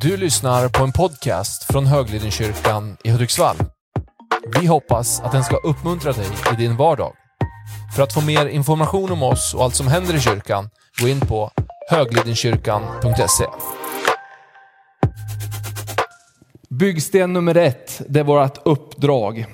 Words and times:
Du 0.00 0.16
lyssnar 0.16 0.68
på 0.68 0.84
en 0.84 0.92
podcast 0.92 1.64
från 1.64 1.86
Höglidenkyrkan 1.86 2.96
i 3.04 3.10
Hudiksvall. 3.10 3.56
Vi 4.60 4.66
hoppas 4.66 5.20
att 5.20 5.32
den 5.32 5.44
ska 5.44 5.56
uppmuntra 5.56 6.12
dig 6.12 6.26
i 6.52 6.56
din 6.56 6.76
vardag. 6.76 7.12
För 7.96 8.02
att 8.02 8.14
få 8.14 8.20
mer 8.20 8.46
information 8.46 9.12
om 9.12 9.22
oss 9.22 9.54
och 9.54 9.62
allt 9.64 9.74
som 9.74 9.88
händer 9.88 10.16
i 10.16 10.20
kyrkan, 10.20 10.70
gå 11.00 11.08
in 11.08 11.20
på 11.20 11.50
höglidenkyrkan.se. 11.90 13.44
Byggsten 16.68 17.32
nummer 17.32 17.56
ett, 17.56 18.02
det 18.08 18.20
är 18.20 18.24
vårt 18.24 18.58
uppdrag. 18.66 19.46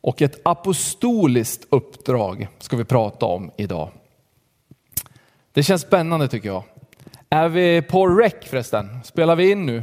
Och 0.00 0.22
ett 0.22 0.40
apostoliskt 0.44 1.66
uppdrag 1.70 2.48
ska 2.58 2.76
vi 2.76 2.84
prata 2.84 3.26
om 3.26 3.50
idag. 3.56 3.90
Det 5.52 5.62
känns 5.62 5.82
spännande 5.82 6.28
tycker 6.28 6.48
jag. 6.48 6.64
Är 7.30 7.48
vi 7.48 7.82
på 7.82 8.06
rec 8.06 8.34
förresten? 8.46 8.98
Spelar 9.04 9.36
vi 9.36 9.50
in 9.50 9.66
nu? 9.66 9.82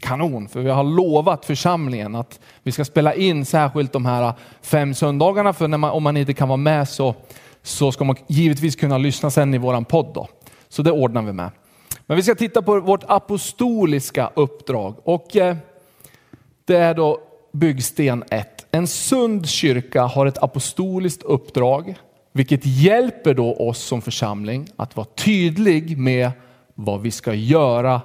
Kanon, 0.00 0.48
för 0.48 0.60
vi 0.60 0.70
har 0.70 0.84
lovat 0.84 1.44
församlingen 1.44 2.14
att 2.14 2.40
vi 2.62 2.72
ska 2.72 2.84
spela 2.84 3.14
in 3.14 3.44
särskilt 3.44 3.92
de 3.92 4.06
här 4.06 4.32
fem 4.62 4.94
söndagarna. 4.94 5.52
För 5.52 5.68
man, 5.68 5.90
om 5.90 6.02
man 6.02 6.16
inte 6.16 6.34
kan 6.34 6.48
vara 6.48 6.56
med 6.56 6.88
så, 6.88 7.14
så 7.62 7.92
ska 7.92 8.04
man 8.04 8.16
givetvis 8.26 8.76
kunna 8.76 8.98
lyssna 8.98 9.30
sen 9.30 9.54
i 9.54 9.58
våran 9.58 9.84
podd. 9.84 10.10
Då. 10.14 10.28
Så 10.68 10.82
det 10.82 10.92
ordnar 10.92 11.22
vi 11.22 11.32
med. 11.32 11.50
Men 12.06 12.16
vi 12.16 12.22
ska 12.22 12.34
titta 12.34 12.62
på 12.62 12.80
vårt 12.80 13.04
apostoliska 13.08 14.30
uppdrag. 14.34 14.94
Och 15.04 15.36
eh, 15.36 15.56
det 16.64 16.76
är 16.76 16.94
då 16.94 17.20
byggsten 17.52 18.24
1. 18.30 18.66
En 18.70 18.86
sund 18.86 19.48
kyrka 19.48 20.02
har 20.02 20.26
ett 20.26 20.42
apostoliskt 20.42 21.22
uppdrag 21.22 21.94
vilket 22.36 22.66
hjälper 22.66 23.34
då 23.34 23.54
oss 23.54 23.78
som 23.78 24.02
församling 24.02 24.68
att 24.76 24.96
vara 24.96 25.06
tydlig 25.14 25.98
med 25.98 26.30
vad 26.74 27.00
vi 27.00 27.10
ska 27.10 27.34
göra 27.34 28.00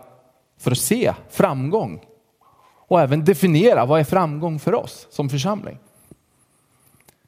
för 0.60 0.72
att 0.72 0.78
se 0.78 1.14
framgång. 1.30 2.06
Och 2.88 3.02
även 3.02 3.26
definiera 3.26 3.86
vad 3.86 4.00
är 4.00 4.04
framgång 4.04 4.60
för 4.60 4.76
oss 4.76 5.08
som 5.10 5.30
församling. 5.30 5.78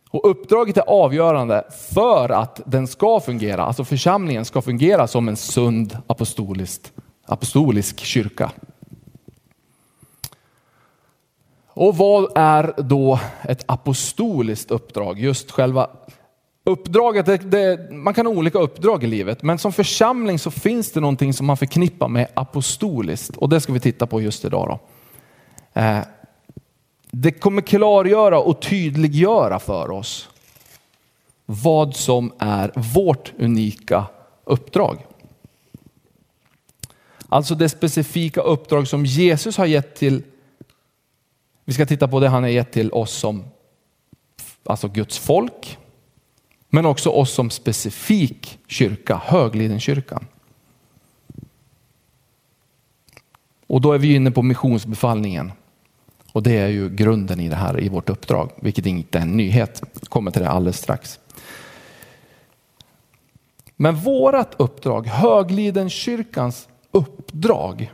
Och 0.09 0.29
uppdraget 0.29 0.77
är 0.77 0.89
avgörande 0.89 1.63
för 1.93 2.29
att 2.29 2.61
den 2.65 2.87
ska 2.87 3.19
fungera, 3.19 3.63
alltså 3.63 3.85
församlingen 3.85 4.45
ska 4.45 4.61
fungera 4.61 5.07
som 5.07 5.27
en 5.27 5.37
sund 5.37 5.97
apostolisk, 6.07 6.81
apostolisk 7.25 7.99
kyrka. 7.99 8.51
Och 11.67 11.97
vad 11.97 12.31
är 12.35 12.73
då 12.77 13.19
ett 13.43 13.63
apostoliskt 13.65 14.71
uppdrag? 14.71 15.19
Just 15.19 15.51
själva 15.51 15.89
Uppdraget, 16.65 17.25
det, 17.25 17.37
det, 17.37 17.91
man 17.91 18.13
kan 18.13 18.25
ha 18.25 18.33
olika 18.33 18.59
uppdrag 18.59 19.03
i 19.03 19.07
livet, 19.07 19.43
men 19.43 19.57
som 19.57 19.73
församling 19.73 20.39
så 20.39 20.51
finns 20.51 20.91
det 20.91 20.99
någonting 20.99 21.33
som 21.33 21.45
man 21.45 21.57
förknippar 21.57 22.07
med 22.07 22.27
apostoliskt 22.33 23.37
och 23.37 23.49
det 23.49 23.61
ska 23.61 23.73
vi 23.73 23.79
titta 23.79 24.07
på 24.07 24.21
just 24.21 24.45
idag. 24.45 24.67
Då. 24.67 24.79
Eh, 25.81 25.99
det 27.11 27.31
kommer 27.31 27.61
klargöra 27.61 28.39
och 28.39 28.61
tydliggöra 28.61 29.59
för 29.59 29.91
oss 29.91 30.29
vad 31.45 31.95
som 31.95 32.33
är 32.39 32.71
vårt 32.75 33.33
unika 33.37 34.05
uppdrag. 34.43 35.05
Alltså 37.29 37.55
det 37.55 37.69
specifika 37.69 38.41
uppdrag 38.41 38.87
som 38.87 39.05
Jesus 39.05 39.57
har 39.57 39.65
gett 39.65 39.95
till, 39.95 40.23
vi 41.65 41.73
ska 41.73 41.85
titta 41.85 42.07
på 42.07 42.19
det 42.19 42.27
han 42.27 42.43
har 42.43 42.49
gett 42.49 42.71
till 42.71 42.91
oss 42.91 43.11
som 43.11 43.43
alltså 44.63 44.87
Guds 44.87 45.17
folk, 45.17 45.77
men 46.73 46.85
också 46.85 47.09
oss 47.09 47.31
som 47.31 47.49
specifik 47.49 48.59
kyrka, 48.67 49.21
Höglidenkyrkan. 49.23 50.27
Och 53.67 53.81
då 53.81 53.91
är 53.93 53.97
vi 53.97 54.15
inne 54.15 54.31
på 54.31 54.41
missionsbefallningen. 54.41 55.51
Och 56.31 56.43
det 56.43 56.57
är 56.57 56.67
ju 56.67 56.89
grunden 56.89 57.39
i 57.39 57.49
det 57.49 57.55
här 57.55 57.79
i 57.83 57.89
vårt 57.89 58.09
uppdrag, 58.09 58.51
vilket 58.61 58.85
inte 58.85 59.17
är 59.17 59.21
en 59.21 59.37
nyhet. 59.37 59.81
Jag 59.93 60.09
kommer 60.09 60.31
till 60.31 60.41
det 60.41 60.49
alldeles 60.49 60.77
strax. 60.77 61.19
Men 63.75 63.95
vårat 63.95 64.55
uppdrag, 64.57 65.07
Höglidenkyrkans 65.07 66.67
uppdrag, 66.91 67.91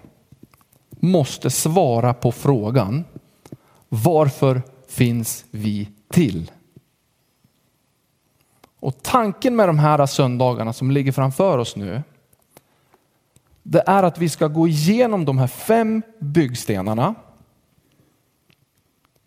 måste 0.89 1.49
svara 1.49 2.13
på 2.13 2.31
frågan 2.31 3.05
varför 3.89 4.61
finns 4.87 5.45
vi 5.51 5.89
till? 6.09 6.51
Och 8.79 9.03
tanken 9.03 9.55
med 9.55 9.69
de 9.69 9.79
här 9.79 10.05
söndagarna 10.05 10.73
som 10.73 10.91
ligger 10.91 11.11
framför 11.11 11.57
oss 11.57 11.75
nu, 11.75 12.03
det 13.63 13.83
är 13.87 14.03
att 14.03 14.17
vi 14.17 14.29
ska 14.29 14.47
gå 14.47 14.67
igenom 14.67 15.25
de 15.25 15.37
här 15.37 15.47
fem 15.47 16.01
byggstenarna. 16.19 17.15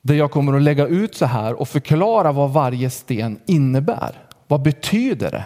Där 0.02 0.14
jag 0.14 0.30
kommer 0.30 0.52
att 0.52 0.62
lägga 0.62 0.86
ut 0.86 1.14
så 1.14 1.26
här 1.26 1.54
och 1.54 1.68
förklara 1.68 2.32
vad 2.32 2.52
varje 2.52 2.90
sten 2.90 3.40
innebär. 3.46 4.28
Vad 4.46 4.62
betyder 4.62 5.30
det? 5.30 5.44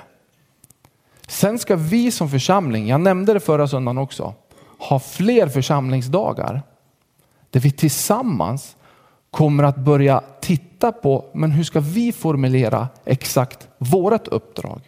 Sen 1.28 1.59
ska 1.59 1.77
vi 1.77 2.11
som 2.11 2.28
församling, 2.28 2.89
jag 2.89 3.00
nämnde 3.00 3.33
det 3.33 3.41
förra 3.41 3.69
söndagen 3.69 3.99
också, 3.99 4.34
ha 4.78 4.99
fler 4.99 5.49
församlingsdagar. 5.49 6.62
Där 7.50 7.61
vi 7.61 7.71
tillsammans 7.71 8.76
kommer 9.37 9.65
att 9.65 9.77
börja 9.77 10.23
titta 10.41 10.93
på, 10.93 11.25
men 11.35 11.51
hur 11.51 11.65
ska 11.65 11.81
vi 11.81 12.13
formulera 12.13 12.89
exakt 13.05 13.69
vårt 13.79 14.29
uppdrag? 14.29 14.81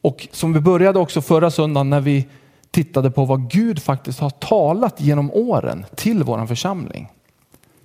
Och 0.00 0.28
som 0.32 0.52
vi 0.52 0.60
började 0.60 0.98
också 0.98 1.22
förra 1.22 1.50
söndagen 1.50 1.90
när 1.90 2.00
vi 2.00 2.28
tittade 2.70 3.10
på 3.10 3.24
vad 3.24 3.50
Gud 3.50 3.82
faktiskt 3.82 4.20
har 4.20 4.30
talat 4.30 5.00
genom 5.00 5.30
åren 5.30 5.86
till 5.94 6.24
vår 6.24 6.46
församling. 6.46 7.08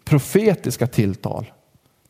Profetiska 0.06 0.88
tilltal. 0.88 1.52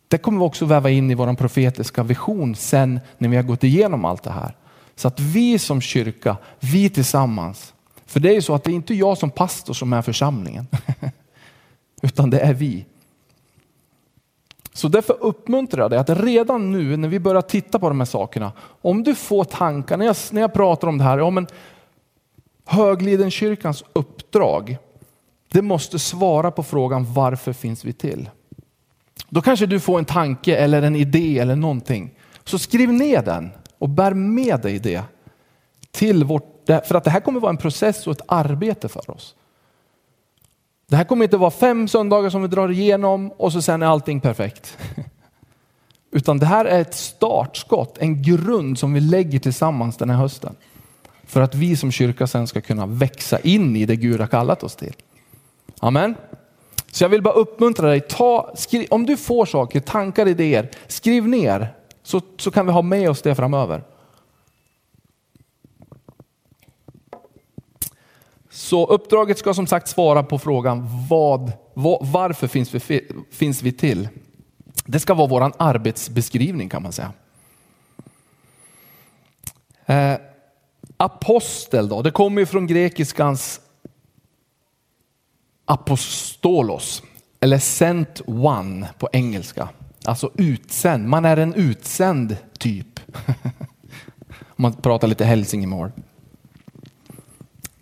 Det 0.07 0.17
kommer 0.17 0.39
vi 0.39 0.45
också 0.45 0.65
väva 0.65 0.89
in 0.89 1.11
i 1.11 1.15
vår 1.15 1.33
profetiska 1.33 2.03
vision 2.03 2.55
sen 2.55 2.99
när 3.17 3.29
vi 3.29 3.35
har 3.35 3.43
gått 3.43 3.63
igenom 3.63 4.05
allt 4.05 4.23
det 4.23 4.31
här. 4.31 4.55
Så 4.95 5.07
att 5.07 5.19
vi 5.19 5.59
som 5.59 5.81
kyrka, 5.81 6.37
vi 6.59 6.89
tillsammans. 6.89 7.73
För 8.05 8.19
det 8.19 8.29
är 8.29 8.33
ju 8.33 8.41
så 8.41 8.55
att 8.55 8.63
det 8.63 8.71
är 8.71 8.75
inte 8.75 8.93
jag 8.93 9.17
som 9.17 9.29
pastor 9.29 9.73
som 9.73 9.93
är 9.93 10.01
församlingen. 10.01 10.67
utan 12.03 12.29
det 12.29 12.39
är 12.39 12.53
vi. 12.53 12.85
Så 14.73 14.87
därför 14.87 15.17
uppmuntrar 15.19 15.81
jag 15.81 15.91
dig 15.91 15.99
att 15.99 16.09
redan 16.09 16.71
nu 16.71 16.97
när 16.97 17.07
vi 17.07 17.19
börjar 17.19 17.41
titta 17.41 17.79
på 17.79 17.89
de 17.89 17.99
här 17.99 18.05
sakerna, 18.05 18.51
om 18.81 19.03
du 19.03 19.15
får 19.15 19.43
tankar, 19.43 19.97
när 19.97 20.05
jag, 20.05 20.15
när 20.31 20.41
jag 20.41 20.53
pratar 20.53 20.87
om 20.87 20.97
det 20.97 21.03
här, 21.03 21.17
ja 21.17 21.29
men 21.29 21.47
Höglidenkyrkans 22.65 23.83
uppdrag, 23.93 24.77
det 25.51 25.61
måste 25.61 25.99
svara 25.99 26.51
på 26.51 26.63
frågan 26.63 27.13
varför 27.13 27.53
finns 27.53 27.85
vi 27.85 27.93
till? 27.93 28.29
Då 29.29 29.41
kanske 29.41 29.65
du 29.65 29.79
får 29.79 29.99
en 29.99 30.05
tanke 30.05 30.55
eller 30.55 30.81
en 30.81 30.95
idé 30.95 31.39
eller 31.39 31.55
någonting. 31.55 32.11
Så 32.43 32.59
skriv 32.59 32.93
ner 32.93 33.21
den 33.21 33.51
och 33.77 33.89
bär 33.89 34.13
med 34.13 34.61
dig 34.61 34.79
det 34.79 35.03
till 35.91 36.23
vårt, 36.23 36.65
för 36.65 36.95
att 36.95 37.03
det 37.03 37.11
här 37.11 37.19
kommer 37.19 37.39
vara 37.39 37.49
en 37.49 37.57
process 37.57 38.07
och 38.07 38.13
ett 38.13 38.25
arbete 38.27 38.89
för 38.89 39.11
oss. 39.11 39.35
Det 40.93 40.97
här 40.97 41.03
kommer 41.03 41.23
inte 41.23 41.37
vara 41.37 41.51
fem 41.51 41.87
söndagar 41.87 42.29
som 42.29 42.41
vi 42.41 42.47
drar 42.47 42.71
igenom 42.71 43.31
och 43.31 43.51
så 43.51 43.61
sen 43.61 43.81
är 43.81 43.87
allting 43.87 44.19
perfekt. 44.19 44.77
Utan 46.11 46.39
det 46.39 46.45
här 46.45 46.65
är 46.65 46.81
ett 46.81 46.93
startskott, 46.93 47.97
en 47.97 48.21
grund 48.21 48.79
som 48.79 48.93
vi 48.93 48.99
lägger 48.99 49.39
tillsammans 49.39 49.97
den 49.97 50.09
här 50.09 50.17
hösten. 50.17 50.55
För 51.23 51.41
att 51.41 51.55
vi 51.55 51.75
som 51.75 51.91
kyrka 51.91 52.27
sen 52.27 52.47
ska 52.47 52.61
kunna 52.61 52.85
växa 52.85 53.39
in 53.39 53.75
i 53.75 53.85
det 53.85 53.95
Gud 53.95 54.19
har 54.19 54.27
kallat 54.27 54.63
oss 54.63 54.75
till. 54.75 54.93
Amen. 55.79 56.15
Så 56.91 57.03
jag 57.03 57.09
vill 57.09 57.21
bara 57.21 57.33
uppmuntra 57.33 57.87
dig, 57.87 58.01
ta, 58.01 58.51
skriv, 58.55 58.87
om 58.89 59.05
du 59.05 59.17
får 59.17 59.45
saker, 59.45 59.79
tankar, 59.79 60.27
idéer, 60.27 60.69
skriv 60.87 61.27
ner 61.27 61.73
så, 62.03 62.21
så 62.37 62.51
kan 62.51 62.65
vi 62.65 62.71
ha 62.71 62.81
med 62.81 63.09
oss 63.09 63.21
det 63.21 63.35
framöver. 63.35 63.83
Så 68.53 68.85
uppdraget 68.85 69.37
ska 69.37 69.53
som 69.53 69.67
sagt 69.67 69.87
svara 69.87 70.23
på 70.23 70.39
frågan 70.39 70.87
vad, 71.09 71.51
vad, 71.73 72.07
varför 72.07 72.47
finns 72.47 72.75
vi, 72.75 73.01
finns 73.31 73.61
vi 73.61 73.71
till? 73.71 74.09
Det 74.85 74.99
ska 74.99 75.13
vara 75.13 75.27
vår 75.27 75.51
arbetsbeskrivning 75.57 76.69
kan 76.69 76.83
man 76.83 76.91
säga. 76.91 77.13
Eh, 79.85 80.15
apostel 80.97 81.89
då, 81.89 82.01
det 82.01 82.11
kommer 82.11 82.41
ju 82.41 82.45
från 82.45 82.67
grekiskans 82.67 83.61
apostolos 85.65 87.03
eller 87.39 87.57
sent 87.57 88.21
one 88.25 88.89
på 88.99 89.09
engelska. 89.13 89.69
Alltså 90.05 90.31
utsänd, 90.35 91.07
man 91.07 91.25
är 91.25 91.37
en 91.37 91.53
utsänd 91.53 92.37
typ. 92.59 92.99
Om 94.45 94.55
man 94.55 94.73
pratar 94.73 95.07
lite 95.07 95.25
hälsingemål. 95.25 95.91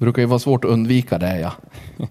Det 0.01 0.05
brukar 0.05 0.21
ju 0.21 0.25
vara 0.25 0.39
svårt 0.39 0.65
att 0.65 0.71
undvika 0.71 1.17
det. 1.17 1.39
Ja. 1.39 1.53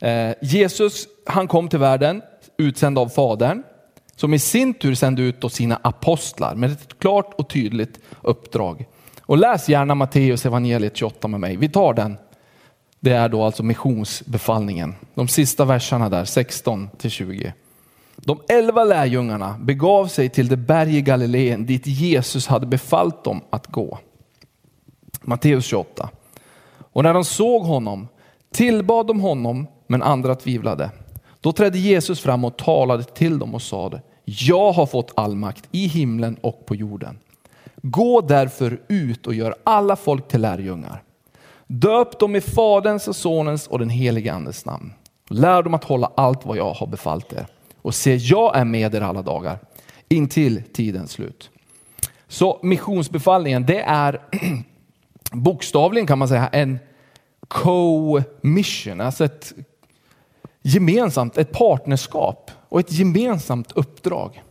Eh, 0.00 0.34
Jesus 0.42 1.08
han 1.26 1.48
kom 1.48 1.68
till 1.68 1.78
världen 1.78 2.22
utsänd 2.58 2.98
av 2.98 3.08
Fadern 3.08 3.62
som 4.16 4.34
i 4.34 4.38
sin 4.38 4.74
tur 4.74 4.94
sände 4.94 5.22
ut 5.22 5.52
sina 5.52 5.80
apostlar 5.82 6.54
med 6.54 6.72
ett 6.72 6.98
klart 6.98 7.34
och 7.38 7.48
tydligt 7.48 8.00
uppdrag. 8.22 8.86
Och 9.20 9.38
läs 9.38 9.68
gärna 9.68 9.94
Matteus 9.94 10.46
evangeliet 10.46 10.96
28 10.96 11.28
med 11.28 11.40
mig. 11.40 11.56
Vi 11.56 11.68
tar 11.68 11.94
den. 11.94 12.18
Det 13.00 13.12
är 13.12 13.28
då 13.28 13.42
alltså 13.42 13.62
missionsbefallningen. 13.62 14.94
De 15.14 15.28
sista 15.28 15.64
verserna 15.64 16.08
där, 16.08 16.24
16 16.24 16.88
till 16.98 17.10
20. 17.10 17.52
De 18.26 18.40
elva 18.48 18.84
lärjungarna 18.84 19.56
begav 19.60 20.06
sig 20.06 20.28
till 20.28 20.48
det 20.48 20.56
berg 20.56 20.96
i 20.96 21.02
Galileen 21.02 21.66
dit 21.66 21.86
Jesus 21.86 22.46
hade 22.46 22.66
befallt 22.66 23.24
dem 23.24 23.40
att 23.50 23.66
gå. 23.66 23.98
Matteus 25.22 25.66
28. 25.66 26.08
Och 26.78 27.02
när 27.02 27.14
de 27.14 27.24
såg 27.24 27.62
honom 27.62 28.08
tillbad 28.52 29.06
de 29.06 29.20
honom, 29.20 29.66
men 29.86 30.02
andra 30.02 30.34
tvivlade. 30.34 30.90
Då 31.40 31.52
trädde 31.52 31.78
Jesus 31.78 32.20
fram 32.20 32.44
och 32.44 32.56
talade 32.56 33.04
till 33.04 33.38
dem 33.38 33.54
och 33.54 33.62
sade, 33.62 34.02
jag 34.24 34.72
har 34.72 34.86
fått 34.86 35.12
all 35.14 35.36
makt 35.36 35.68
i 35.70 35.86
himlen 35.86 36.36
och 36.40 36.66
på 36.66 36.74
jorden. 36.74 37.18
Gå 37.82 38.20
därför 38.20 38.80
ut 38.88 39.26
och 39.26 39.34
gör 39.34 39.54
alla 39.64 39.96
folk 39.96 40.28
till 40.28 40.40
lärjungar. 40.40 41.02
Döp 41.66 42.18
dem 42.18 42.36
i 42.36 42.40
Faderns 42.40 43.08
och 43.08 43.16
Sonens 43.16 43.66
och 43.66 43.78
den 43.78 43.90
helige 43.90 44.32
Andes 44.32 44.64
namn. 44.64 44.92
Lär 45.28 45.62
dem 45.62 45.74
att 45.74 45.84
hålla 45.84 46.10
allt 46.14 46.46
vad 46.46 46.56
jag 46.56 46.72
har 46.72 46.86
befallt 46.86 47.32
er. 47.32 47.46
Och 47.86 47.94
se, 47.94 48.14
jag 48.16 48.56
är 48.56 48.64
med 48.64 48.94
er 48.94 49.00
alla 49.00 49.22
dagar, 49.22 49.58
intill 50.08 50.62
tidens 50.72 51.12
slut. 51.12 51.50
Så 52.28 52.60
missionsbefallningen, 52.62 53.66
det 53.66 53.80
är 53.80 54.20
bokstavligen 55.32 56.06
kan 56.06 56.18
man 56.18 56.28
säga 56.28 56.48
en 56.48 56.78
co-mission, 57.48 59.00
alltså 59.00 59.24
ett 59.24 59.54
gemensamt, 60.62 61.38
ett 61.38 61.52
partnerskap 61.52 62.50
och 62.68 62.80
ett 62.80 62.92
gemensamt 62.92 63.72
uppdrag 63.72 64.42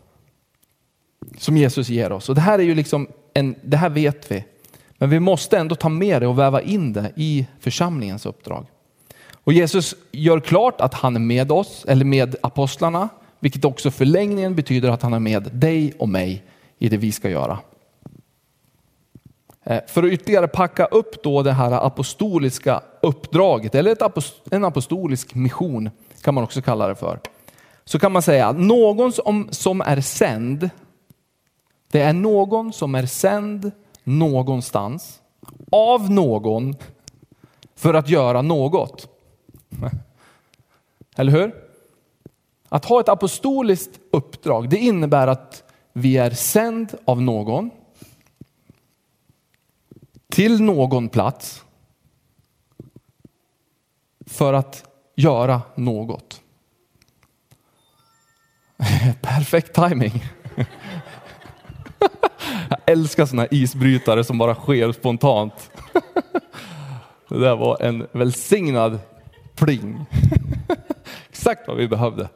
som 1.37 1.57
Jesus 1.57 1.89
ger 1.89 2.11
oss. 2.11 2.29
Och 2.29 2.35
det 2.35 2.41
här 2.41 2.59
är 2.59 2.63
ju 2.63 2.75
liksom 2.75 3.07
en, 3.33 3.55
det 3.63 3.77
här 3.77 3.89
vet 3.89 4.31
vi, 4.31 4.45
men 4.97 5.09
vi 5.09 5.19
måste 5.19 5.57
ändå 5.57 5.75
ta 5.75 5.89
med 5.89 6.21
det 6.21 6.27
och 6.27 6.39
väva 6.39 6.61
in 6.61 6.93
det 6.93 7.11
i 7.15 7.47
församlingens 7.59 8.25
uppdrag. 8.25 8.65
Och 9.31 9.53
Jesus 9.53 9.95
gör 10.11 10.39
klart 10.39 10.81
att 10.81 10.93
han 10.93 11.15
är 11.15 11.19
med 11.19 11.51
oss, 11.51 11.85
eller 11.87 12.05
med 12.05 12.35
apostlarna, 12.41 13.09
vilket 13.45 13.65
också 13.65 13.91
förlängningen 13.91 14.55
betyder 14.55 14.89
att 14.89 15.01
han 15.01 15.13
är 15.13 15.19
med 15.19 15.43
dig 15.43 15.93
och 15.99 16.09
mig 16.09 16.43
i 16.77 16.89
det 16.89 16.97
vi 16.97 17.11
ska 17.11 17.29
göra. 17.29 17.59
Eh, 19.63 19.81
för 19.87 20.03
att 20.03 20.11
ytterligare 20.11 20.47
packa 20.47 20.85
upp 20.85 21.23
då 21.23 21.43
det 21.43 21.51
här 21.51 21.71
apostoliska 21.71 22.81
uppdraget, 23.01 23.75
eller 23.75 23.97
en 24.51 24.65
apostolisk 24.65 25.35
mission 25.35 25.89
kan 26.21 26.33
man 26.33 26.43
också 26.43 26.61
kalla 26.61 26.87
det 26.87 26.95
för. 26.95 27.19
Så 27.83 27.99
kan 27.99 28.11
man 28.11 28.21
säga 28.21 28.47
att 28.47 28.59
någon 28.59 29.13
som, 29.13 29.47
som 29.51 29.81
är 29.81 30.01
sänd, 30.01 30.69
det 31.91 32.01
är 32.01 32.13
någon 32.13 32.73
som 32.73 32.95
är 32.95 33.05
sänd 33.05 33.71
någonstans 34.03 35.21
av 35.71 36.11
någon 36.11 36.75
för 37.75 37.93
att 37.93 38.09
göra 38.09 38.41
något. 38.41 39.07
Eller 41.15 41.31
hur? 41.31 41.64
Att 42.69 42.85
ha 42.85 42.99
ett 42.99 43.09
apostoliskt 43.09 43.99
uppdrag, 44.11 44.69
det 44.69 44.77
innebär 44.77 45.27
att 45.27 45.63
vi 45.93 46.17
är 46.17 46.31
sänd 46.31 46.93
av 47.05 47.21
någon 47.21 47.71
till 50.29 50.61
någon 50.61 51.09
plats 51.09 51.63
för 54.25 54.53
att 54.53 54.83
göra 55.15 55.61
något. 55.75 56.41
Perfekt 59.21 59.75
timing. 59.75 60.23
Jag 62.69 62.79
älskar 62.85 63.25
sådana 63.25 63.47
isbrytare 63.51 64.23
som 64.23 64.37
bara 64.37 64.55
sker 64.55 64.91
spontant. 64.91 65.71
Det 67.29 67.39
där 67.39 67.55
var 67.55 67.81
en 67.81 68.07
välsignad 68.11 68.99
pling. 69.55 70.05
Exakt 71.29 71.67
vad 71.67 71.77
vi 71.77 71.87
behövde. 71.87 72.29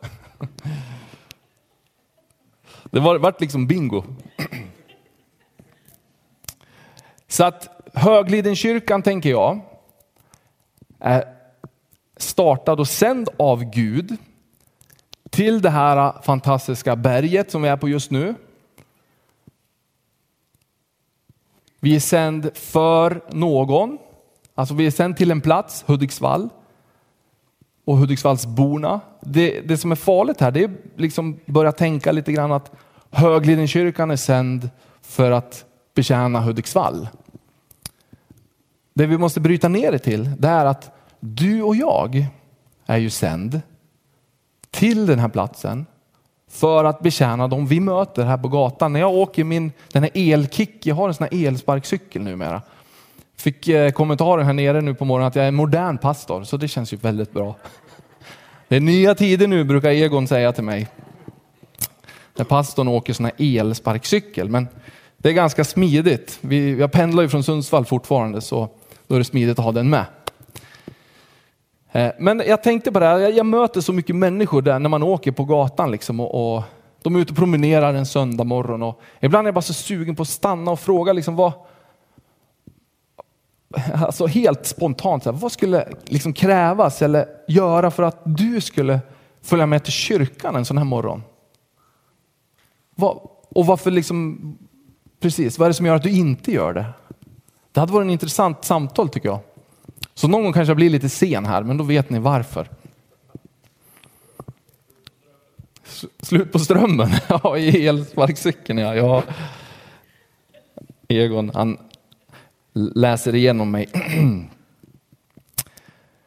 Det 2.84 3.00
var, 3.00 3.18
vart 3.18 3.42
liksom 3.42 3.68
bingo. 3.68 4.04
Så 7.28 7.44
att 7.44 7.70
Höglidenkyrkan 7.94 9.02
tänker 9.02 9.30
jag 9.30 9.60
är 11.00 11.36
startad 12.18 12.80
och 12.80 12.88
sänd 12.88 13.30
av 13.38 13.64
Gud 13.64 14.18
till 15.30 15.62
det 15.62 15.70
här 15.70 16.22
fantastiska 16.22 16.96
berget 16.96 17.52
som 17.52 17.62
vi 17.62 17.70
är 17.70 17.78
på 17.78 17.90
just 17.90 18.12
nu. 18.12 18.36
Vi 21.80 21.96
är 21.96 22.00
sänd 22.00 22.52
för 22.58 23.22
någon, 23.32 23.98
alltså 24.56 24.74
vi 24.74 24.86
är 24.86 24.92
sänd 24.92 25.18
till 25.18 25.32
en 25.32 25.42
plats, 25.42 25.84
Hudiksvall 25.88 26.50
och 27.90 27.98
Hudiksvallsborna. 27.98 29.00
Det, 29.22 29.62
det 29.62 29.78
som 29.78 29.92
är 29.92 29.96
farligt 29.96 30.42
här 30.42 30.52
det 30.52 30.64
är 30.64 30.72
liksom 30.96 31.40
börja 31.46 31.72
tänka 31.72 32.12
lite 32.12 32.32
grann 32.32 32.52
att 32.52 32.72
Höglidenkyrkan 33.12 34.12
är 34.12 34.16
sänd 34.16 34.70
för 35.02 35.32
att 35.32 35.66
betjäna 35.96 36.42
Hudiksvall. 36.42 37.08
Det 38.94 39.06
vi 39.06 39.18
måste 39.18 39.40
bryta 39.40 39.68
ner 39.68 39.92
det 39.92 40.00
till 40.00 40.30
det 40.38 40.48
är 40.48 40.66
att 40.66 40.92
du 41.20 41.62
och 41.62 41.76
jag 41.76 42.26
är 42.86 42.98
ju 42.98 43.10
sänd 43.10 43.62
till 44.72 45.06
den 45.06 45.20
här 45.20 45.30
platsen 45.30 45.86
för 46.50 46.84
att 46.84 47.00
betjäna 47.00 47.48
dem 47.48 47.68
vi 47.68 47.80
möter 47.80 48.26
här 48.26 48.38
på 48.38 48.48
gatan. 48.48 48.94
När 48.94 49.00
jag 49.00 49.14
åker 49.14 49.44
min 49.44 49.72
den 49.92 50.04
här 50.04 50.12
elkick, 50.14 50.86
jag 50.86 50.96
har 50.96 51.08
en 51.08 51.14
sån 51.14 51.28
här 51.32 51.48
elsparkcykel 51.48 52.22
numera. 52.22 52.62
Fick 53.40 53.68
eh, 53.68 53.92
kommentaren 53.92 54.46
här 54.46 54.54
nere 54.54 54.82
nu 54.82 54.94
på 54.94 55.06
morgonen 55.06 55.28
att 55.28 55.36
jag 55.36 55.48
är 55.48 55.52
modern 55.52 55.98
pastor, 55.98 56.44
så 56.44 56.58
det 56.58 56.68
känns 56.68 56.94
ju 56.94 56.98
väldigt 56.98 57.34
bra. 57.34 57.56
Det 58.68 58.76
är 58.76 58.80
nya 58.80 59.16
tider 59.16 59.48
nu 59.48 59.64
brukar 59.64 59.90
Egon 59.90 60.28
säga 60.28 60.52
till 60.52 60.64
mig. 60.64 60.88
När 62.36 62.46
pastorn 62.46 62.88
åker 62.88 63.14
sån 63.14 63.26
här 63.26 63.34
elsparkcykel, 63.38 64.50
men 64.50 64.68
det 65.18 65.30
är 65.30 65.34
ganska 65.34 65.64
smidigt. 65.64 66.38
Vi, 66.42 66.80
jag 66.80 66.92
pendlar 66.92 67.24
ju 67.24 67.30
från 67.30 67.44
Sundsvall 67.44 67.86
fortfarande 67.86 68.42
så 68.42 68.70
då 69.08 69.16
är 69.16 69.20
det 69.20 69.26
smidigt 69.26 69.60
att 69.60 69.66
ha 69.66 69.72
den 69.72 69.90
med. 69.90 70.06
Eh, 71.92 72.12
men 72.20 72.44
jag 72.48 72.64
tänkte 72.64 72.92
på 72.92 73.00
det 73.00 73.06
här, 73.06 73.20
jag 73.20 73.46
möter 73.46 73.82
så 73.82 73.94
mycket 73.94 74.16
människor 74.16 74.62
där 74.62 74.80
när 74.80 74.90
man 74.90 75.04
åker 75.04 75.32
på 75.32 75.46
gatan 75.46 75.92
liksom 75.92 76.20
och, 76.20 76.56
och 76.58 76.64
de 77.02 77.16
är 77.16 77.20
ute 77.20 77.32
och 77.32 77.38
promenerar 77.38 77.94
en 77.94 78.06
söndag 78.06 78.44
morgon 78.44 78.84
och 78.84 79.02
ibland 79.20 79.46
är 79.46 79.48
jag 79.48 79.56
bara 79.56 79.62
så 79.62 79.74
sugen 79.74 80.16
på 80.16 80.22
att 80.22 80.30
stanna 80.30 80.72
och 80.72 80.80
fråga 80.80 81.14
liksom 81.14 81.36
vad, 81.36 81.52
alltså 83.94 84.26
helt 84.26 84.66
spontant, 84.66 85.26
vad 85.26 85.52
skulle 85.52 85.88
liksom 86.06 86.34
krävas 86.34 87.02
eller 87.02 87.28
göra 87.48 87.92
för 87.92 88.04
att 88.04 88.22
du 88.26 88.62
skulle 88.62 89.00
följa 89.42 89.66
med 89.66 89.84
till 89.84 89.94
kyrkan 89.94 90.56
en 90.56 90.66
sån 90.66 90.78
här 90.78 90.86
morgon? 90.86 91.24
och 93.50 93.66
varför 93.66 93.92
liksom, 93.92 94.58
precis, 95.20 95.60
vad 95.60 95.66
är 95.66 95.70
det 95.70 95.74
som 95.74 95.86
gör 95.86 95.96
att 95.96 96.04
du 96.04 96.12
inte 96.12 96.52
gör 96.52 96.74
det? 96.74 96.86
Det 97.72 97.80
hade 97.80 97.94
varit 97.94 98.06
en 98.06 98.10
intressant 98.10 98.66
samtal 98.66 99.10
tycker 99.10 99.30
jag. 99.30 99.40
Så 100.14 100.28
någon 100.28 100.44
gång 100.44 100.54
kanske 100.54 100.70
jag 100.70 100.78
blir 100.78 100.90
lite 100.90 101.10
sen 101.10 101.46
här, 101.46 101.64
men 101.64 101.78
då 101.78 101.84
vet 101.84 102.10
ni 102.10 102.20
varför. 102.20 102.70
Slut 106.22 106.52
på 106.52 106.60
strömmen? 106.60 107.10
Ja, 107.28 107.58
i 107.58 107.88
elsparkcykeln 107.88 108.80
ja. 108.80 108.96
ja. 108.96 109.24
Egon, 111.08 111.52
han 111.54 111.78
läser 112.74 113.36
igenom 113.36 113.72
mig. 113.72 113.90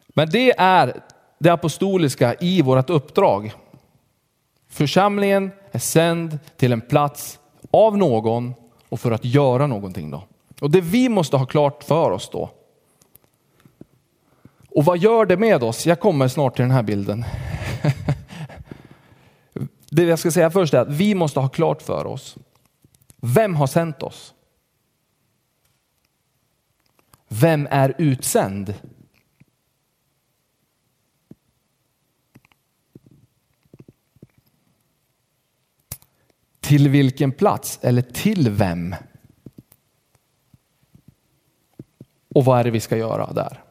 Men 0.08 0.30
det 0.30 0.58
är 0.58 1.00
det 1.38 1.50
apostoliska 1.50 2.34
i 2.34 2.62
vårt 2.62 2.90
uppdrag. 2.90 3.52
Församlingen 4.68 5.50
är 5.72 5.78
sänd 5.78 6.38
till 6.56 6.72
en 6.72 6.80
plats 6.80 7.38
av 7.70 7.98
någon 7.98 8.54
och 8.88 9.00
för 9.00 9.10
att 9.10 9.24
göra 9.24 9.66
någonting. 9.66 10.10
då. 10.10 10.22
Och 10.60 10.70
det 10.70 10.80
vi 10.80 11.08
måste 11.08 11.36
ha 11.36 11.46
klart 11.46 11.84
för 11.84 12.10
oss 12.10 12.30
då. 12.32 12.50
Och 14.70 14.84
vad 14.84 14.98
gör 14.98 15.26
det 15.26 15.36
med 15.36 15.62
oss? 15.62 15.86
Jag 15.86 16.00
kommer 16.00 16.28
snart 16.28 16.56
till 16.56 16.62
den 16.62 16.70
här 16.70 16.82
bilden. 16.82 17.24
Det 19.90 20.02
jag 20.02 20.18
ska 20.18 20.30
säga 20.30 20.50
först 20.50 20.74
är 20.74 20.78
att 20.78 20.88
vi 20.88 21.14
måste 21.14 21.40
ha 21.40 21.48
klart 21.48 21.82
för 21.82 22.06
oss. 22.06 22.36
Vem 23.20 23.54
har 23.56 23.66
sänt 23.66 24.02
oss? 24.02 24.34
Vem 27.40 27.68
är 27.70 27.94
utsänd? 27.98 28.74
Till 36.60 36.88
vilken 36.88 37.32
plats 37.32 37.78
eller 37.82 38.02
till 38.02 38.50
vem? 38.50 38.94
Och 42.34 42.44
vad 42.44 42.60
är 42.60 42.64
det 42.64 42.70
vi 42.70 42.80
ska 42.80 42.96
göra 42.96 43.32
där? 43.32 43.62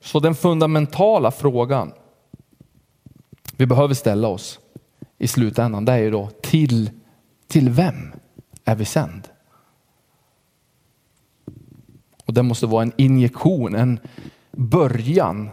Så 0.00 0.20
den 0.20 0.34
fundamentala 0.34 1.30
frågan 1.30 1.92
vi 3.64 3.68
behöver 3.68 3.94
ställa 3.94 4.28
oss 4.28 4.60
i 5.18 5.28
slutändan, 5.28 5.84
det 5.84 5.92
är 5.92 5.98
ju 5.98 6.10
då 6.10 6.30
till, 6.42 6.90
till 7.46 7.70
vem 7.70 8.12
är 8.64 8.74
vi 8.74 8.84
sänd? 8.84 9.28
Och 12.24 12.34
det 12.34 12.42
måste 12.42 12.66
vara 12.66 12.82
en 12.82 12.92
injektion, 12.96 13.74
en 13.74 14.00
början 14.52 15.50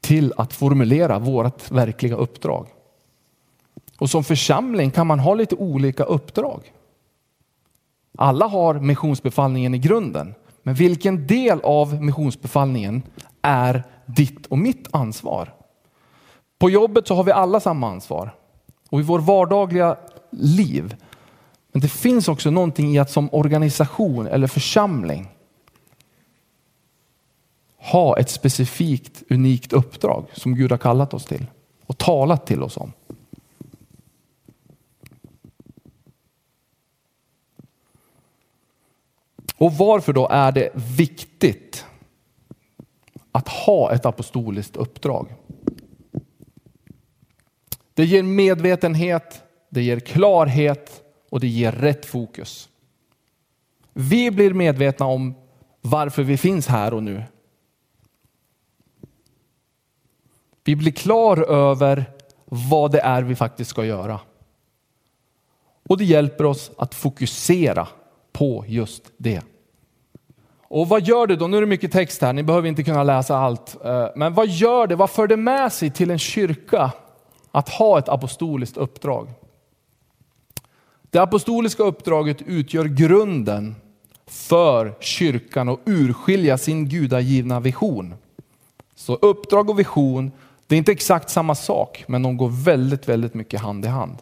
till 0.00 0.32
att 0.36 0.52
formulera 0.52 1.18
vårt 1.18 1.70
verkliga 1.70 2.16
uppdrag. 2.16 2.68
Och 3.98 4.10
som 4.10 4.24
församling 4.24 4.90
kan 4.90 5.06
man 5.06 5.18
ha 5.18 5.34
lite 5.34 5.54
olika 5.54 6.04
uppdrag. 6.04 6.72
Alla 8.18 8.46
har 8.46 8.74
missionsbefallningen 8.74 9.74
i 9.74 9.78
grunden, 9.78 10.34
men 10.62 10.74
vilken 10.74 11.26
del 11.26 11.60
av 11.60 12.02
missionsbefallningen 12.02 13.02
är 13.42 13.82
ditt 14.06 14.46
och 14.46 14.58
mitt 14.58 14.88
ansvar? 14.90 15.55
På 16.58 16.70
jobbet 16.70 17.06
så 17.06 17.14
har 17.14 17.24
vi 17.24 17.32
alla 17.32 17.60
samma 17.60 17.90
ansvar 17.90 18.34
och 18.90 19.00
i 19.00 19.02
vår 19.02 19.18
vardagliga 19.18 19.96
liv. 20.30 20.96
Men 21.72 21.80
det 21.80 21.88
finns 21.88 22.28
också 22.28 22.50
någonting 22.50 22.94
i 22.94 22.98
att 22.98 23.10
som 23.10 23.28
organisation 23.32 24.26
eller 24.26 24.46
församling 24.46 25.28
ha 27.78 28.18
ett 28.18 28.30
specifikt 28.30 29.22
unikt 29.30 29.72
uppdrag 29.72 30.26
som 30.32 30.54
Gud 30.54 30.70
har 30.70 30.78
kallat 30.78 31.14
oss 31.14 31.24
till 31.24 31.46
och 31.86 31.98
talat 31.98 32.46
till 32.46 32.62
oss 32.62 32.76
om. 32.76 32.92
Och 39.56 39.72
varför 39.72 40.12
då 40.12 40.28
är 40.28 40.52
det 40.52 40.70
viktigt 40.74 41.86
att 43.32 43.48
ha 43.48 43.92
ett 43.92 44.06
apostoliskt 44.06 44.76
uppdrag? 44.76 45.26
Det 47.96 48.04
ger 48.04 48.22
medvetenhet, 48.22 49.42
det 49.68 49.82
ger 49.82 50.00
klarhet 50.00 51.02
och 51.30 51.40
det 51.40 51.46
ger 51.46 51.72
rätt 51.72 52.06
fokus. 52.06 52.68
Vi 53.92 54.30
blir 54.30 54.54
medvetna 54.54 55.06
om 55.06 55.34
varför 55.80 56.22
vi 56.22 56.36
finns 56.36 56.66
här 56.66 56.94
och 56.94 57.02
nu. 57.02 57.22
Vi 60.64 60.76
blir 60.76 60.92
klar 60.92 61.50
över 61.50 62.04
vad 62.44 62.92
det 62.92 63.00
är 63.00 63.22
vi 63.22 63.36
faktiskt 63.36 63.70
ska 63.70 63.84
göra. 63.84 64.20
Och 65.88 65.98
det 65.98 66.04
hjälper 66.04 66.44
oss 66.44 66.70
att 66.78 66.94
fokusera 66.94 67.88
på 68.32 68.64
just 68.68 69.02
det. 69.16 69.42
Och 70.68 70.88
vad 70.88 71.02
gör 71.02 71.26
det 71.26 71.36
då? 71.36 71.46
Nu 71.46 71.56
är 71.56 71.60
det 71.60 71.66
mycket 71.66 71.92
text 71.92 72.22
här, 72.22 72.32
ni 72.32 72.42
behöver 72.42 72.68
inte 72.68 72.82
kunna 72.82 73.02
läsa 73.02 73.36
allt. 73.36 73.84
Eh, 73.84 74.08
men 74.16 74.34
vad 74.34 74.48
gör 74.48 74.86
det? 74.86 74.96
Vad 74.96 75.10
för 75.10 75.26
det 75.26 75.36
med 75.36 75.72
sig 75.72 75.90
till 75.90 76.10
en 76.10 76.18
kyrka 76.18 76.92
att 77.56 77.68
ha 77.68 77.98
ett 77.98 78.08
apostoliskt 78.08 78.76
uppdrag? 78.76 79.28
Det 81.10 81.18
apostoliska 81.18 81.82
uppdraget 81.82 82.42
utgör 82.42 82.84
grunden 82.84 83.74
för 84.26 84.94
kyrkan 85.00 85.68
att 85.68 85.78
urskilja 85.84 86.58
sin 86.58 86.88
gudagivna 86.88 87.60
vision. 87.60 88.14
Så 88.94 89.14
uppdrag 89.14 89.70
och 89.70 89.78
vision, 89.78 90.32
det 90.66 90.74
är 90.74 90.78
inte 90.78 90.92
exakt 90.92 91.30
samma 91.30 91.54
sak, 91.54 92.04
men 92.08 92.22
de 92.22 92.36
går 92.36 92.48
väldigt, 92.64 93.08
väldigt 93.08 93.34
mycket 93.34 93.60
hand 93.60 93.84
i 93.84 93.88
hand. 93.88 94.16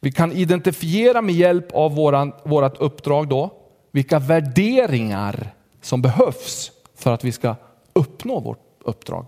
Vi 0.00 0.12
kan 0.12 0.32
identifiera 0.32 1.22
med 1.22 1.34
hjälp 1.34 1.72
av 1.72 1.94
våran, 1.94 2.32
vårat 2.44 2.76
uppdrag 2.76 3.28
då 3.28 3.50
vilka 3.90 4.18
värderingar 4.18 5.54
som 5.80 6.02
behövs 6.02 6.72
för 6.94 7.12
att 7.12 7.24
vi 7.24 7.32
ska 7.32 7.54
uppnå 7.92 8.40
vårt 8.40 8.80
uppdrag. 8.80 9.26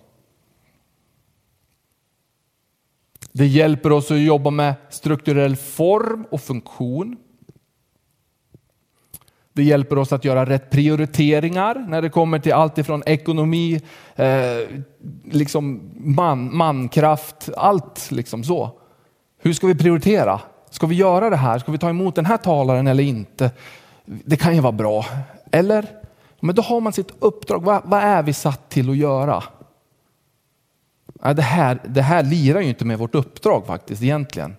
Det 3.32 3.46
hjälper 3.46 3.92
oss 3.92 4.10
att 4.10 4.20
jobba 4.20 4.50
med 4.50 4.74
strukturell 4.90 5.56
form 5.56 6.26
och 6.30 6.40
funktion. 6.40 7.16
Det 9.52 9.62
hjälper 9.62 9.98
oss 9.98 10.12
att 10.12 10.24
göra 10.24 10.46
rätt 10.46 10.70
prioriteringar 10.70 11.86
när 11.88 12.02
det 12.02 12.08
kommer 12.08 12.38
till 12.38 12.52
allt 12.52 12.78
ifrån 12.78 13.02
ekonomi, 13.06 13.80
eh, 14.16 14.26
liksom 15.24 15.80
man, 15.96 16.56
mankraft, 16.56 17.48
allt 17.56 18.10
liksom 18.10 18.44
så. 18.44 18.70
Hur 19.38 19.52
ska 19.52 19.66
vi 19.66 19.74
prioritera? 19.74 20.40
Ska 20.70 20.86
vi 20.86 20.94
göra 20.94 21.30
det 21.30 21.36
här? 21.36 21.58
Ska 21.58 21.72
vi 21.72 21.78
ta 21.78 21.90
emot 21.90 22.14
den 22.14 22.26
här 22.26 22.36
talaren 22.36 22.86
eller 22.86 23.02
inte? 23.02 23.50
Det 24.04 24.36
kan 24.36 24.54
ju 24.54 24.60
vara 24.60 24.72
bra. 24.72 25.04
Eller? 25.52 25.86
Men 26.40 26.54
då 26.54 26.62
har 26.62 26.80
man 26.80 26.92
sitt 26.92 27.12
uppdrag. 27.18 27.62
Vad, 27.62 27.82
vad 27.84 28.02
är 28.02 28.22
vi 28.22 28.32
satt 28.32 28.68
till 28.68 28.90
att 28.90 28.96
göra? 28.96 29.42
Det 31.22 31.42
här, 31.42 31.80
det 31.84 32.02
här 32.02 32.22
lirar 32.22 32.60
ju 32.60 32.68
inte 32.68 32.84
med 32.84 32.98
vårt 32.98 33.14
uppdrag 33.14 33.66
faktiskt 33.66 34.02
egentligen. 34.02 34.56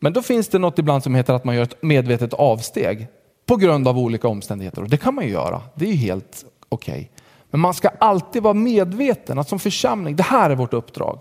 Men 0.00 0.12
då 0.12 0.22
finns 0.22 0.48
det 0.48 0.58
något 0.58 0.78
ibland 0.78 1.02
som 1.02 1.14
heter 1.14 1.34
att 1.34 1.44
man 1.44 1.54
gör 1.54 1.62
ett 1.62 1.82
medvetet 1.82 2.34
avsteg 2.34 3.06
på 3.46 3.56
grund 3.56 3.88
av 3.88 3.98
olika 3.98 4.28
omständigheter. 4.28 4.82
Och 4.82 4.88
det 4.88 4.96
kan 4.96 5.14
man 5.14 5.24
ju 5.24 5.30
göra. 5.30 5.62
Det 5.74 5.84
är 5.84 5.90
ju 5.90 5.96
helt 5.96 6.44
okej. 6.68 6.94
Okay. 6.94 7.08
Men 7.50 7.60
man 7.60 7.74
ska 7.74 7.88
alltid 7.88 8.42
vara 8.42 8.54
medveten 8.54 9.38
att 9.38 9.48
som 9.48 9.58
församling, 9.58 10.16
det 10.16 10.22
här 10.22 10.50
är 10.50 10.54
vårt 10.54 10.74
uppdrag. 10.74 11.20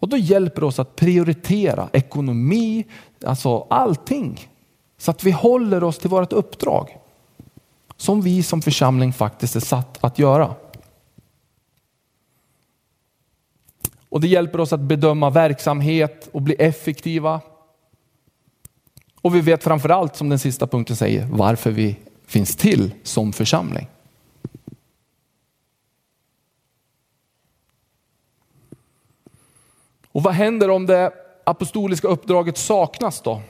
Och 0.00 0.08
då 0.08 0.16
hjälper 0.16 0.60
det 0.60 0.66
oss 0.66 0.78
att 0.78 0.96
prioritera 0.96 1.88
ekonomi, 1.92 2.86
alltså 3.24 3.66
allting. 3.70 4.48
Så 4.98 5.10
att 5.10 5.24
vi 5.24 5.30
håller 5.30 5.84
oss 5.84 5.98
till 5.98 6.10
vårt 6.10 6.32
uppdrag. 6.32 6.98
Som 7.96 8.22
vi 8.22 8.42
som 8.42 8.62
församling 8.62 9.12
faktiskt 9.12 9.56
är 9.56 9.60
satt 9.60 10.04
att 10.04 10.18
göra. 10.18 10.54
Och 14.10 14.20
det 14.20 14.28
hjälper 14.28 14.60
oss 14.60 14.72
att 14.72 14.80
bedöma 14.80 15.30
verksamhet 15.30 16.28
och 16.32 16.42
bli 16.42 16.54
effektiva. 16.54 17.40
Och 19.20 19.34
vi 19.34 19.40
vet 19.40 19.64
framförallt, 19.64 20.16
som 20.16 20.28
den 20.28 20.38
sista 20.38 20.66
punkten 20.66 20.96
säger, 20.96 21.26
varför 21.30 21.70
vi 21.70 21.96
finns 22.26 22.56
till 22.56 22.94
som 23.02 23.32
församling. 23.32 23.88
Och 30.12 30.22
vad 30.22 30.34
händer 30.34 30.70
om 30.70 30.86
det 30.86 31.12
apostoliska 31.44 32.08
uppdraget 32.08 32.58
saknas 32.58 33.20
då? 33.20 33.42